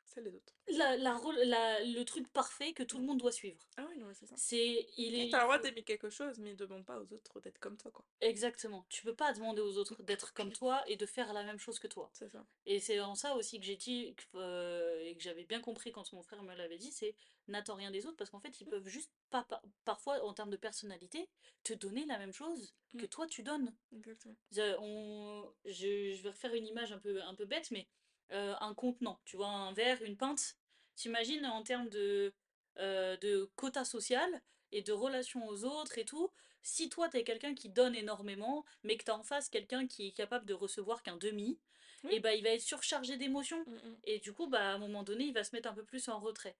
[0.05, 0.53] C'est les autres.
[0.67, 3.59] La la la le truc parfait que tout le monde doit suivre.
[3.77, 4.35] Ah oui, non, c'est ça.
[4.37, 7.13] C'est il est tu as il le droit d'aimer quelque chose, mais demande pas aux
[7.13, 8.05] autres d'être comme toi, quoi.
[8.21, 8.85] exactement.
[8.89, 11.79] Tu peux pas demander aux autres d'être comme toi et de faire la même chose
[11.79, 12.09] que toi.
[12.13, 12.45] C'est ça.
[12.65, 15.91] Et c'est en ça aussi que j'ai dit que, heu, et que j'avais bien compris
[15.91, 17.15] quand mon frère me l'avait dit, c'est:
[17.47, 20.49] «N'attends rien des autres» parce qu'en fait, ils peuvent juste pas pa parfois, en termes
[20.49, 21.29] de personnalité,
[21.63, 23.09] te donner la même chose que Mmh.
[23.09, 23.75] toi tu donnes.
[23.91, 24.35] Exactement.
[24.51, 27.87] Je on je je vais refaire une image un peu un peu bête, mais,
[28.31, 29.47] heu, un contenant, tu vois?
[29.47, 30.55] Un verre, une pinte.
[30.95, 32.33] Tu imagines en termes de,
[32.79, 36.31] heu, de quota social et de relation aux autres et tout,
[36.63, 39.87] si toi tu es quelqu'un qui donne énormément, mais que tu as en face quelqu'un
[39.87, 41.59] qui est capable de recevoir qu'un demi,
[42.03, 42.11] Oui.
[42.11, 43.95] et bah, il va être surchargé d'émotions Mmh mh.
[44.03, 46.07] et du coup, bah, à un moment donné, il va se mettre un peu plus
[46.09, 46.57] en retrait.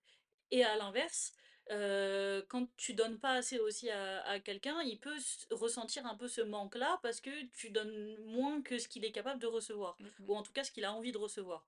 [0.50, 1.32] Et à l'inverse,
[1.68, 5.16] quand tu donnes pas assez aussi à à quelqu'un, il peut
[5.50, 9.40] ressentir un peu ce manque-là parce que tu donnes moins que ce qu'il est capable
[9.40, 10.24] de recevoir Mmh mh.
[10.28, 11.66] ou en tout cas ce qu'il a envie de recevoir.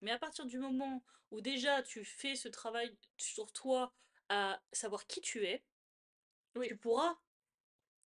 [0.00, 3.92] Mais à partir du moment où déjà tu fais ce travail sur toi
[4.28, 5.62] à savoir qui tu es,
[6.56, 7.16] Oui, tu pourras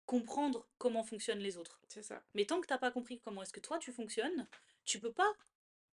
[0.05, 1.79] comprendre comment fonctionnent les autres.
[1.87, 2.23] c'est ça.
[2.33, 4.47] Mais tant que tu as pas compris comment est-ce que toi tu fonctionnes,
[4.85, 5.31] tu peux pas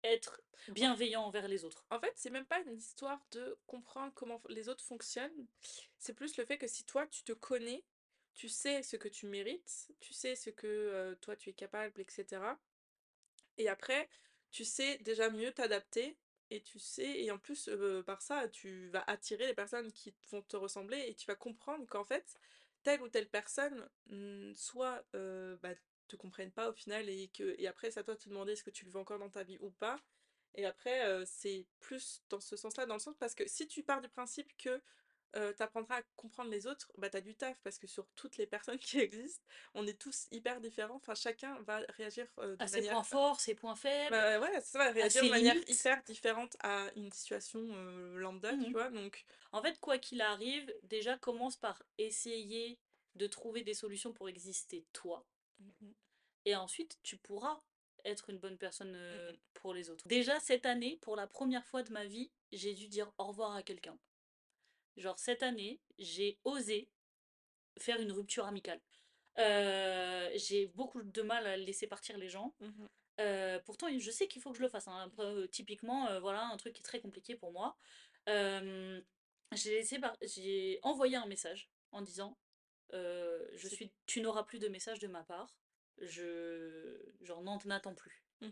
[0.04, 1.84] être En bienveillant envers les autres.
[1.90, 5.46] en fait, c'est même pas une histoire de comprendre comment les autres fonctionnent.
[5.98, 7.84] C'est plus le fait que si toi, tu te connais,
[8.34, 12.06] tu sais ce que tu mérites, tu sais ce que, toi, tu es capable et
[12.08, 12.58] cetera
[13.58, 14.08] et après,
[14.50, 16.16] tu sais déjà mieux t'adapter
[16.50, 17.70] et tu sais et en plus,
[18.06, 21.86] par ça, tu vas attirer les personnes qui vont te ressembler et tu vas comprendre
[21.86, 22.36] qu'en fait,
[22.82, 23.88] telle ou telle personne,
[24.54, 25.74] soit, bah,
[26.12, 28.52] te comprennent pas au final et que et après c'est à toi de te demander
[28.52, 29.96] est-ce que tu le veux encore dans ta vie ou pas
[30.54, 33.82] et après, heu, c'est plus dans ce sens-là, dans le sens parce que si tu
[33.82, 34.82] pars du principe que,
[35.36, 38.06] heu, tu apprendras à comprendre les autres, bah, tu as du taf parce que sur
[38.16, 39.44] toutes les personnes qui existent,
[39.74, 43.54] on est tous hyper différents, enfin chacun va réagir, heu, À ses points forts, ses
[43.54, 45.68] points faibles, bah, ouais, ça, à réagir de manière limites.
[45.68, 47.60] hyper différente à une situation,
[48.16, 48.90] lambda, tu Mmh vois?
[48.90, 52.80] Donc En fait, quoi qu'il arrive, déjà commence par essayer
[53.16, 55.26] de trouver des solutions pour exister toi.
[55.58, 55.94] mmh mh,
[56.44, 57.60] Et ensuite, tu pourras
[58.04, 59.36] être une bonne personne mmh euh, mh.
[59.54, 60.06] pour les autres.
[60.08, 63.54] Déjà, cette année, pour la première fois de ma vie, j'ai dû dire au revoir
[63.54, 63.98] à quelqu'un.
[64.96, 66.90] Genre, cette année, j'ai osé
[67.78, 68.80] faire une rupture amicale.
[69.38, 72.54] Euh, j'ai beaucoup de mal à laisser partir les gens.
[72.60, 72.86] Mmh
[73.20, 74.88] Euh, pourtant, je sais qu'il faut que je le fasse.
[74.88, 75.02] hein.
[75.06, 77.76] Après, typiquement, euh, voilà, un truc qui est très compliqué pour moi.
[78.26, 80.16] J'ai par-
[80.82, 82.36] envoyé un message en disant
[82.92, 85.54] je suis, tu n'auras plus de message de ma part.
[85.98, 88.22] Je, genre, n'en attends plus.
[88.40, 88.48] mmh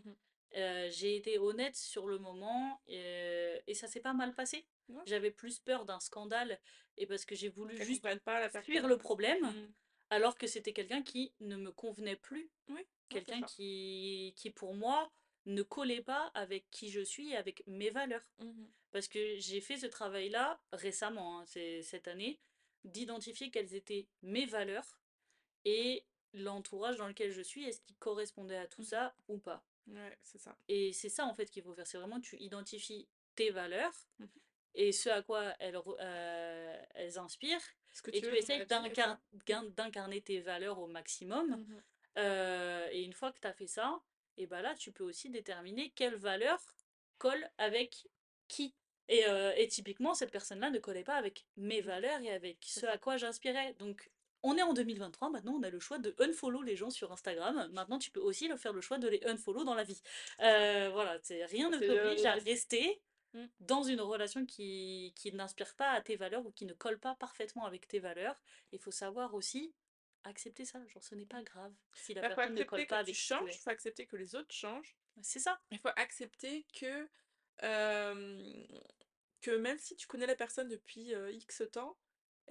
[0.57, 4.67] Euh, j'ai été honnête sur le moment et, et ça s'est pas mal passé.
[4.89, 6.59] Ouais, J'avais plus peur d'un scandale
[6.97, 9.73] et parce que j'ai voulu juste comprennent pas la fuir le problème Mmh.
[10.09, 15.09] alors que c'était quelqu'un qui ne me convenait plus Oui, quelqu'un qui, qui pour moi
[15.45, 18.27] ne collait pas avec qui je suis et avec mes valeurs.
[18.39, 22.41] Mmh Parce que j'ai fait ce travail-là récemment, hein, c'est cette année,
[22.83, 24.99] d'identifier quelles étaient mes valeurs
[25.63, 28.85] et l'entourage dans lequel je suis, est-ce qu'il correspondait à tout Mmh.
[28.85, 29.63] ça ou pas?
[29.87, 30.55] Ouais, c'est ça.
[30.67, 34.27] Et c'est ça en fait qu'il faut faire, c'est vraiment tu identifies tes valeurs Mmh
[34.73, 38.65] et ce à quoi elles, euh, elles inspirent Ce que et tu veux essayes
[39.45, 41.81] gain- d'incarner tes valeurs au maximum Mmh
[42.17, 44.01] Heu et une fois que tu as fait ça,
[44.37, 46.59] et bah, là, tu peux aussi déterminer quelle valeur
[47.17, 48.07] colle avec
[48.47, 48.75] qui.
[49.07, 51.85] Et heu et typiquement, cette personne-là ne collait pas avec mes Mmh.
[51.87, 53.73] valeurs et avec ce à quoi j'inspirais.
[53.79, 54.09] Donc
[54.43, 57.69] on est en 2023, maintenant on a le choix de unfollow les gens sur Instagram.
[57.73, 60.01] Maintenant, tu peux aussi le faire le choix de les unfollow dans la vie.
[60.41, 63.01] Heu, voilà, c'est rien ne C'est, t'oblige à rester
[63.33, 63.45] mmh.
[63.59, 67.15] dans une relation qui qui n'inspire pas à tes valeurs ou qui ne colle pas
[67.15, 68.41] parfaitement avec tes valeurs.
[68.71, 69.73] Il faut savoir aussi
[70.23, 73.15] accepter ça, genre ce n'est pas grave si la Bah, personne ne colle pas avec
[73.15, 73.57] tu changes, es.
[73.57, 74.95] faut accepter que les autres changent.
[75.21, 75.59] C'est ça.
[75.71, 77.09] Il faut accepter que,
[77.59, 78.67] hem,
[79.41, 81.97] que même si tu connais la personne depuis, heu, X temps,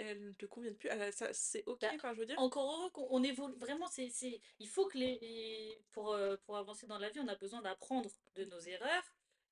[0.01, 0.89] elle ne te convienne plus.
[0.91, 3.55] Ah ça c'est OK, Bah, enfin je veux dire encore heureux qu'on on évolue.
[3.57, 4.41] Vraiment, c'est, c'est...
[4.59, 7.61] il faut que les, les- Pour, euh, pour avancer dans la vie, on a besoin
[7.63, 9.05] d'apprendre de nos erreurs.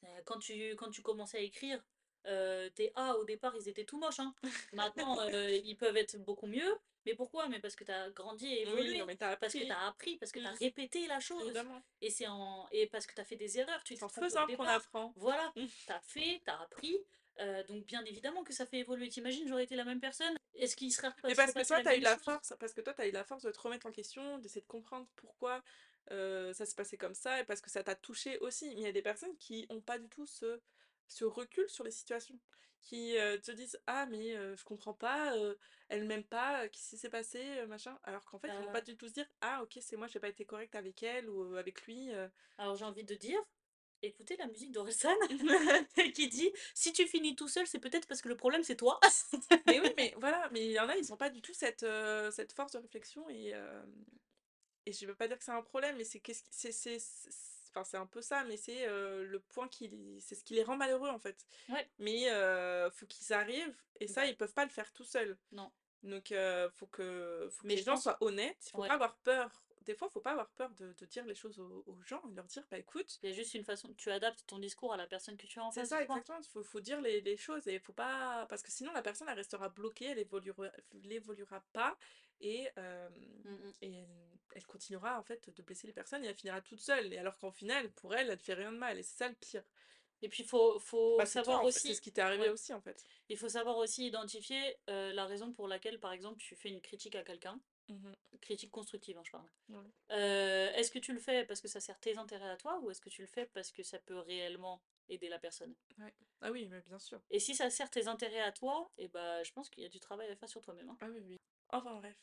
[0.04, 1.82] Euh, quand tu, quand tu commençais à écrire,
[2.26, 4.20] euh, tes A au départ, ils étaient tout moches.
[4.20, 4.34] hein.
[4.72, 6.76] Maintenant, euh, ils peuvent être beaucoup mieux.
[7.06, 7.48] Mais pourquoi?
[7.48, 9.04] Mais parce que tu as grandi et oui, non évolué.
[9.06, 9.70] mais Parce que tu appris.
[9.70, 10.56] as appris, parce que tu as Mmh.
[10.60, 11.42] répété la chose.
[11.44, 11.80] Évidemment.
[12.02, 12.68] Et, c'est en...
[12.70, 14.68] et parce que tu as fait des erreurs, tu C'est en au faisant qu'on départ.
[14.68, 15.12] apprend.
[15.16, 15.66] Voilà, Mmh.
[15.86, 16.98] tu as fait, tu as appris.
[17.40, 19.08] Euh, donc bien évidemment que ça fait évoluer.
[19.08, 20.36] T'imagines, j'aurais été la même personne?
[20.54, 22.80] Est-ce qu'il serait Mais parce que toi, la tu as eu la force parce que
[22.80, 25.62] toi, tu as eu la force de te remettre en question, d'essayer de comprendre pourquoi,
[26.10, 28.68] heu, ça s'est passé comme ça et parce que ça t'a touché aussi.
[28.70, 30.60] Mais il y a des personnes qui ont pas du tout ce
[31.10, 32.38] ce recul sur les situations,
[32.82, 35.34] qui, heu, te disent: «Ah mais, heu, je comprends pas,
[35.88, 38.82] elle m'aime pas, qu'est-ce qui s'est passé, machin?» alors qu'en fait, ils vont pas Bah,
[38.82, 41.56] du tout se dire: «Ah OK, c'est moi, j'ai pas été correcte avec elle ou,
[41.56, 42.10] avec lui»,
[42.58, 43.38] alors j'ai envie de dire,
[44.02, 45.14] écouter la musique d'Orelsan
[46.14, 49.00] qui dit: «Si tu finis tout seul, c'est peut-être parce que le problème c'est toi».
[49.66, 51.82] Mais oui, mais voilà, mais il y en a, ils ont pas du tout cette,
[51.82, 53.92] heu, cette force de réflexion et hem
[54.86, 56.98] et je veux pas dire que c'est un problème, mais c'est qu'est-ce c'est c'est
[57.70, 60.64] enfin, c'est un peu ça, mais c'est, heu, le point qui c'est ce qui les
[60.64, 61.46] rend malheureux, en fait.
[61.68, 61.88] Ouais.
[61.98, 65.38] Mais heu, faut qu'ils arrivent et ça, Bah ils peuvent pas le faire tout seuls.
[65.52, 65.70] Non.
[66.02, 66.32] Donc
[66.74, 68.88] faut que faut que Mais les gens soient honnêtes, il faut ouais.
[68.88, 69.64] pas avoir peur.
[69.88, 72.34] Des fois, faut pas avoir peur de de dire les choses aux aux gens et
[72.34, 74.96] leur dire: «Bah écoute» Il y a juste une façon tu adaptes ton discours à
[74.96, 77.20] la personne que tu as en C'est face de ça, exactement, faut faut dire les
[77.20, 80.68] les choses et faut pas parce que sinon la personne, elle restera bloquée, elle évoluera
[81.04, 81.98] elle évoluera pas
[82.40, 82.68] et
[83.44, 83.74] Mmh mh.
[83.82, 84.08] et elle
[84.54, 87.38] elle continuera, en fait, de blesser les personnes et elle finira toute seule et alors
[87.38, 89.62] qu'en final, pour elle, elle te fait rien de mal et c'est ça le pire.
[90.22, 92.22] Et puis, il faut faut Bah, c'est toi, savoir fait, c'est ce aussi qui t'est
[92.22, 92.50] arrivé ouais.
[92.50, 93.04] aussi, en fait.
[93.30, 97.16] Il faut savoir aussi identifier, la raison pour laquelle, par exemple, tu fais une critique
[97.16, 97.60] à quelqu'un.
[97.88, 98.14] Mmh mh.
[98.40, 99.48] Critique constructive, hein, je parle.
[100.10, 102.90] Heu, est-ce que tu le fais parce que ça sert tes intérêts à toi ou
[102.90, 105.74] est-ce que tu le fais parce que ça peut réellement aider la personne?
[105.98, 106.14] Ouais.
[106.40, 107.20] Ah oui, mais bien sûr.
[107.30, 109.88] Et si ça sert tes intérêts à toi et bah, je pense qu'il y a
[109.90, 110.98] du travail à faire sur toi-même, hein.
[111.00, 111.38] Ah oui, oui.
[111.70, 112.16] Enfin bref.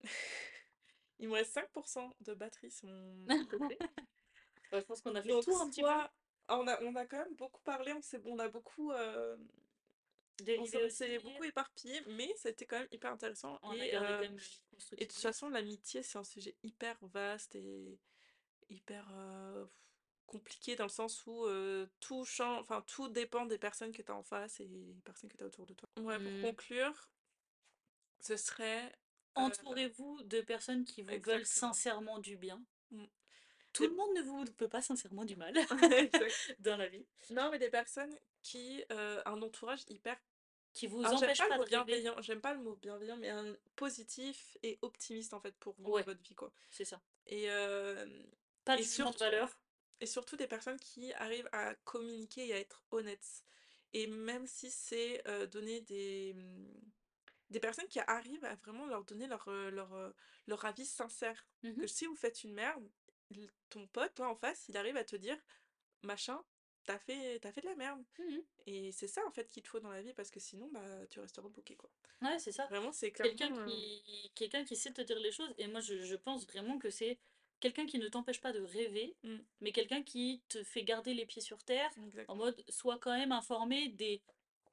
[1.18, 3.78] Il me reste 5 % de batterie sur mon côté.
[4.72, 6.00] Je pense qu'on a fait le Donc tour un petit peu.
[6.48, 8.00] on a on a quand même beaucoup parlé, on
[8.32, 9.48] on a beaucoup, hem,
[10.56, 10.96] on s'est Dérivé on aussi.
[11.04, 14.14] s'est beaucoup éparpillé, mais ça a été quand même hyper intéressant On a et gardé
[14.14, 14.42] quand heu même le
[14.98, 17.98] et de toute façon, l'amitié, c'est un sujet hyper vaste et
[18.68, 19.10] hyper,
[20.26, 21.46] compliqué dans le sens où,
[22.00, 25.30] tout chan enfin, tout dépend des personnes que tu as en face et des personnes
[25.30, 25.88] que tu as autour de toi.
[25.96, 26.42] Ouais, pour Mmh.
[26.42, 27.08] conclure
[28.20, 28.92] ce serait,
[29.34, 31.44] Entourez-vous de personnes qui vous veulent Exactement.
[31.46, 32.62] sincèrement du bien.
[32.90, 33.04] Mmh.
[33.76, 35.54] Tout le monde ne vous veut pas sincèrement du mal
[36.60, 37.04] dans la vie.
[37.30, 40.16] Non, mais des personnes qui, heu, un entourage hyper
[40.72, 44.56] Qui vous alors empêche pas de bienveillant, j'aime pas le mot bienveillant, mais un positif
[44.62, 47.00] et optimiste, en fait, pour vous Ouais, votre vie, quoi c'est ça.
[47.26, 48.26] et hem
[48.64, 49.58] Pas de et jugement de surtout valeur.
[50.00, 53.44] et surtout des personnes qui arrivent à communiquer et à être honnêtes
[53.94, 56.74] et même si c'est, donner des, mmh,
[57.50, 60.14] des personnes qui arrivent à vraiment leur donner leur, leur,
[60.46, 61.46] leur avis sincère.
[61.62, 62.86] Mmh Que si vous faites une merde,
[63.70, 65.38] ton pote, là, en face, il arrive à te dire:
[66.04, 66.44] «Machin,
[66.84, 68.42] tu as fait as fait de la merde» Mmh mh.
[68.66, 71.06] et c'est ça, en fait, qu'il te faut dans la vie parce que sinon, bah,
[71.08, 71.90] tu resteras bloqué, quoi.
[72.22, 72.70] Ouais, c'est ça.
[72.70, 76.02] Vraiment, c'est Quelqu'un heu qui quelqu'un qui sait te dire les choses et moi je
[76.02, 77.18] je pense vraiment que c'est
[77.60, 79.46] quelqu'un qui ne t'empêche pas de rêver, Mmh.
[79.60, 81.90] mais quelqu'un qui te fait garder les pieds sur terre,
[82.28, 84.22] en mode sois quand même informé des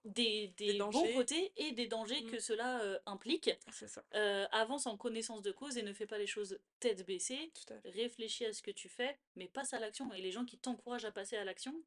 [0.06, 2.30] des Des des bons côtés et des dangers Mmh.
[2.30, 3.50] que cela, heu, implique.
[3.72, 4.04] C'est ça.
[4.16, 7.52] Heu, avance en connaissance de cause et ne fais pas les choses tête baissée.
[7.72, 7.74] À.
[7.86, 11.06] Réfléchis à ce que tu fais, mais passe à l'action et les gens qui t'encouragent
[11.06, 11.84] à passer à l'action,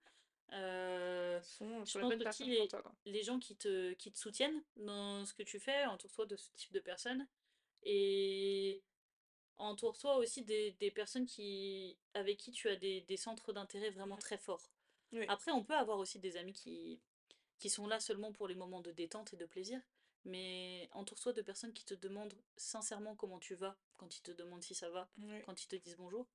[0.52, 5.24] heu, Sont je pense pour les toi, les gens qui te qui te soutiennent dans
[5.26, 7.26] ce que tu fais, entoure-toi de ce type de personnes
[7.85, 8.83] et
[9.59, 14.16] entoure-toi aussi des des personnes qui avec qui tu as des des centres d'intérêt vraiment
[14.16, 14.20] Mmh.
[14.20, 14.72] très forts.
[15.12, 15.26] Oui.
[15.29, 17.02] Après, on peut avoir aussi des amis qui
[17.58, 19.80] qui sont là seulement pour les moments de détente et de plaisir,
[20.24, 24.62] mais entoure-toi de personnes qui te demandent sincèrement comment tu vas, quand ils te demandent
[24.64, 25.40] si ça va, Oui.
[25.44, 26.26] quand ils te disent bonjour,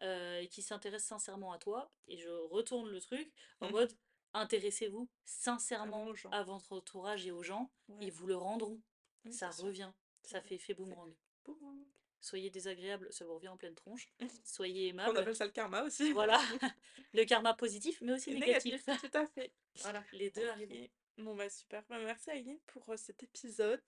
[0.00, 3.72] et qui s'intéressent sincèrement à toi et je retourne le truc en Mmh.
[3.72, 3.92] mode:
[4.34, 8.06] «Intéressez-vous Vraiment sincèrement à votre entourage et aux gens, Ouais.
[8.06, 8.80] ils vous le rendront».
[9.24, 9.64] Oui, Ça sûr.
[9.66, 11.14] revient, ça fait effet boomerang.
[12.24, 14.08] Soyez désagréable, ça vous revient en pleine tronche.
[14.44, 15.18] Soyez On aimable.
[15.18, 16.10] appelle ça le karma aussi.
[16.12, 16.40] Voilà,
[17.12, 18.86] le karma positif, mais aussi négatif.
[18.86, 19.52] négatif, tout à fait.
[19.82, 20.72] Voilà, les 2 arrivent.
[20.72, 20.90] OK.
[21.18, 21.84] Bon, bah, super.
[21.90, 23.82] Bah, merci Aileen pour, cet épisode,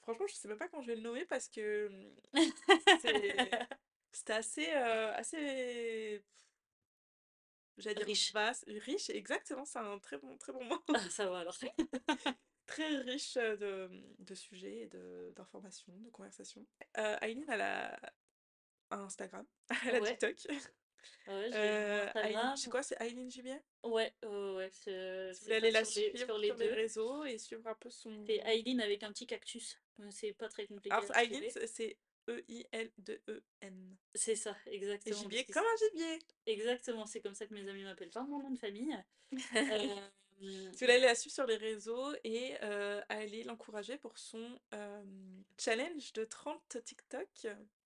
[0.00, 1.88] franchement, je sais même pas comment je vais le nommer parce que,
[2.34, 2.50] mmh,
[4.10, 6.20] c'était assez, assez
[7.76, 8.34] j'allais dire Riche.
[8.66, 10.82] riche, exactement, c'est un très bon très bon mot.
[10.92, 11.56] Ah, ça va alors.
[12.66, 16.66] Très riche, de, mmh, de sujets de d'informations, de conversations.
[16.96, 17.98] Heu, Aileen, elle a
[18.90, 19.46] un Instagram,
[19.86, 20.02] elle a Ouais.
[20.02, 20.36] TikTok.
[21.26, 22.56] Ouais, j'ai mon Heu, Aileen Instagram.
[22.56, 22.82] c'est quoi?
[22.82, 23.60] C'est Aileen Gibier?
[23.84, 26.56] Ouais, ouais, c'est Si vous c'est voulez aller la sur les suivre sur les sur
[26.56, 26.72] les 2.
[26.72, 27.90] réseaux et suivre un peu
[28.26, 31.50] C'est son Aileen avec un petit cactus, c'est pas très compliqué alors à Aileen, trouver.
[31.50, 31.98] c'est c'est
[32.28, 33.96] E-I-L-2-E-N.
[34.14, 34.56] C'est ça,
[35.06, 36.18] Et exactement, parce gibier que comme un gibier!
[36.46, 38.96] exactement, c'est comme ça que mes amis m'appellent par mon nom de famille.
[40.42, 44.58] Hem, Si vous la suivre sur les réseaux et heu, aller l'encourager pour son,
[45.58, 47.28] challenge de 30 TikTok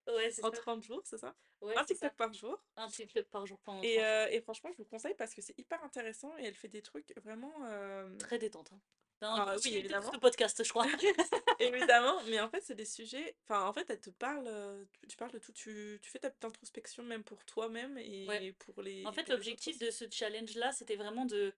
[0.09, 0.51] ouais, en ça.
[0.51, 1.35] 30 jours, c'est ça?
[1.61, 2.09] Ouais, 1 c'est ça.
[2.09, 4.29] TikTok par jour 1 TikTok par jour pendant et 30 jours.
[4.31, 6.83] heu et franchement, je vous conseille parce que c'est hyper intéressant et elle fait des
[6.83, 7.53] trucs vraiment,
[8.19, 8.81] Très détente, hein.
[9.23, 10.11] Non, ah oui, évidemment.
[10.21, 10.85] podcast, je crois.
[11.59, 15.31] Évidemment, mais en fait, c'est des sujets enfin, en fait, elle te parle, tu parles
[15.33, 18.45] de tout, tu tu fais ta petite introspection même pour toi-même Ouais.
[18.45, 21.55] et pour En les fait, les autres l'objectif de ce challenge-là, c'était vraiment de,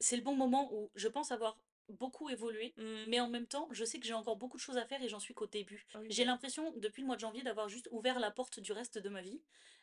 [0.00, 3.04] c'est le bon moment où je pense avoir beaucoup évolué, Mmh.
[3.08, 5.08] mais en même temps, je sais que j'ai encore beaucoup de choses à faire et
[5.08, 5.86] j'en suis qu'au début.
[5.94, 8.98] Oui, J'ai l'impression, depuis le mois de janvier, d'avoir juste ouvert la porte du reste
[8.98, 9.40] de ma vie.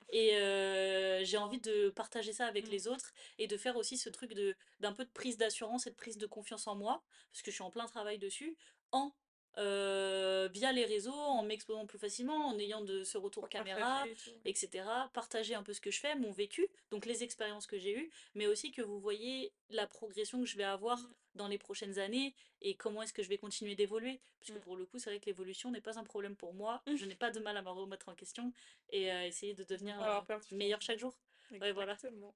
[0.09, 2.71] Et euh, j'ai envie de partager ça avec mmh.
[2.71, 4.33] les autres et de faire aussi ce truc
[4.79, 7.55] d'un peu de prise d'assurance et de prise de confiance en moi, parce que je
[7.55, 8.57] suis en plein travail dessus,
[8.91, 9.13] en
[9.57, 14.29] euh, via les réseaux, en m'exposant plus facilement, en ayant de ce retour caméra, tout,
[14.29, 14.37] ouais.
[14.45, 14.85] etc.
[15.13, 18.11] Partager un peu ce que je fais, mon vécu, donc les expériences que j'ai eues,
[18.35, 20.99] mais aussi que vous voyez la progression que je vais avoir
[21.33, 21.37] Mmh.
[21.37, 24.21] dans les prochaines années et comment est-ce que je vais continuer d'évoluer.
[24.39, 24.61] Puisque Mmh.
[24.61, 26.81] pour le coup, c'est vrai que l'évolution n'est pas un problème pour moi.
[26.87, 28.53] Je n'ai pas de mal à me remettre en question
[28.89, 31.15] et à essayer de devenir euh, meilleur chaque jour.
[31.51, 31.93] Ouais, voilà.
[31.93, 32.35] Exactement.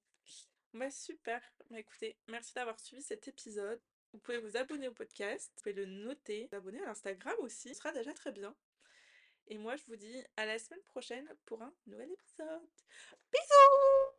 [0.73, 1.41] Bah, super.
[1.69, 3.81] Bah, écoutez, merci d'avoir suivi cet épisode.
[4.17, 7.69] Vous pouvez vous abonner au podcast, vous pouvez le noter, vous abonner à l'Instagram aussi,
[7.69, 8.55] ce sera déjà très bien.
[9.45, 12.67] Et moi, je vous dis à la semaine prochaine pour un nouvel épisode.
[13.31, 14.16] Bisous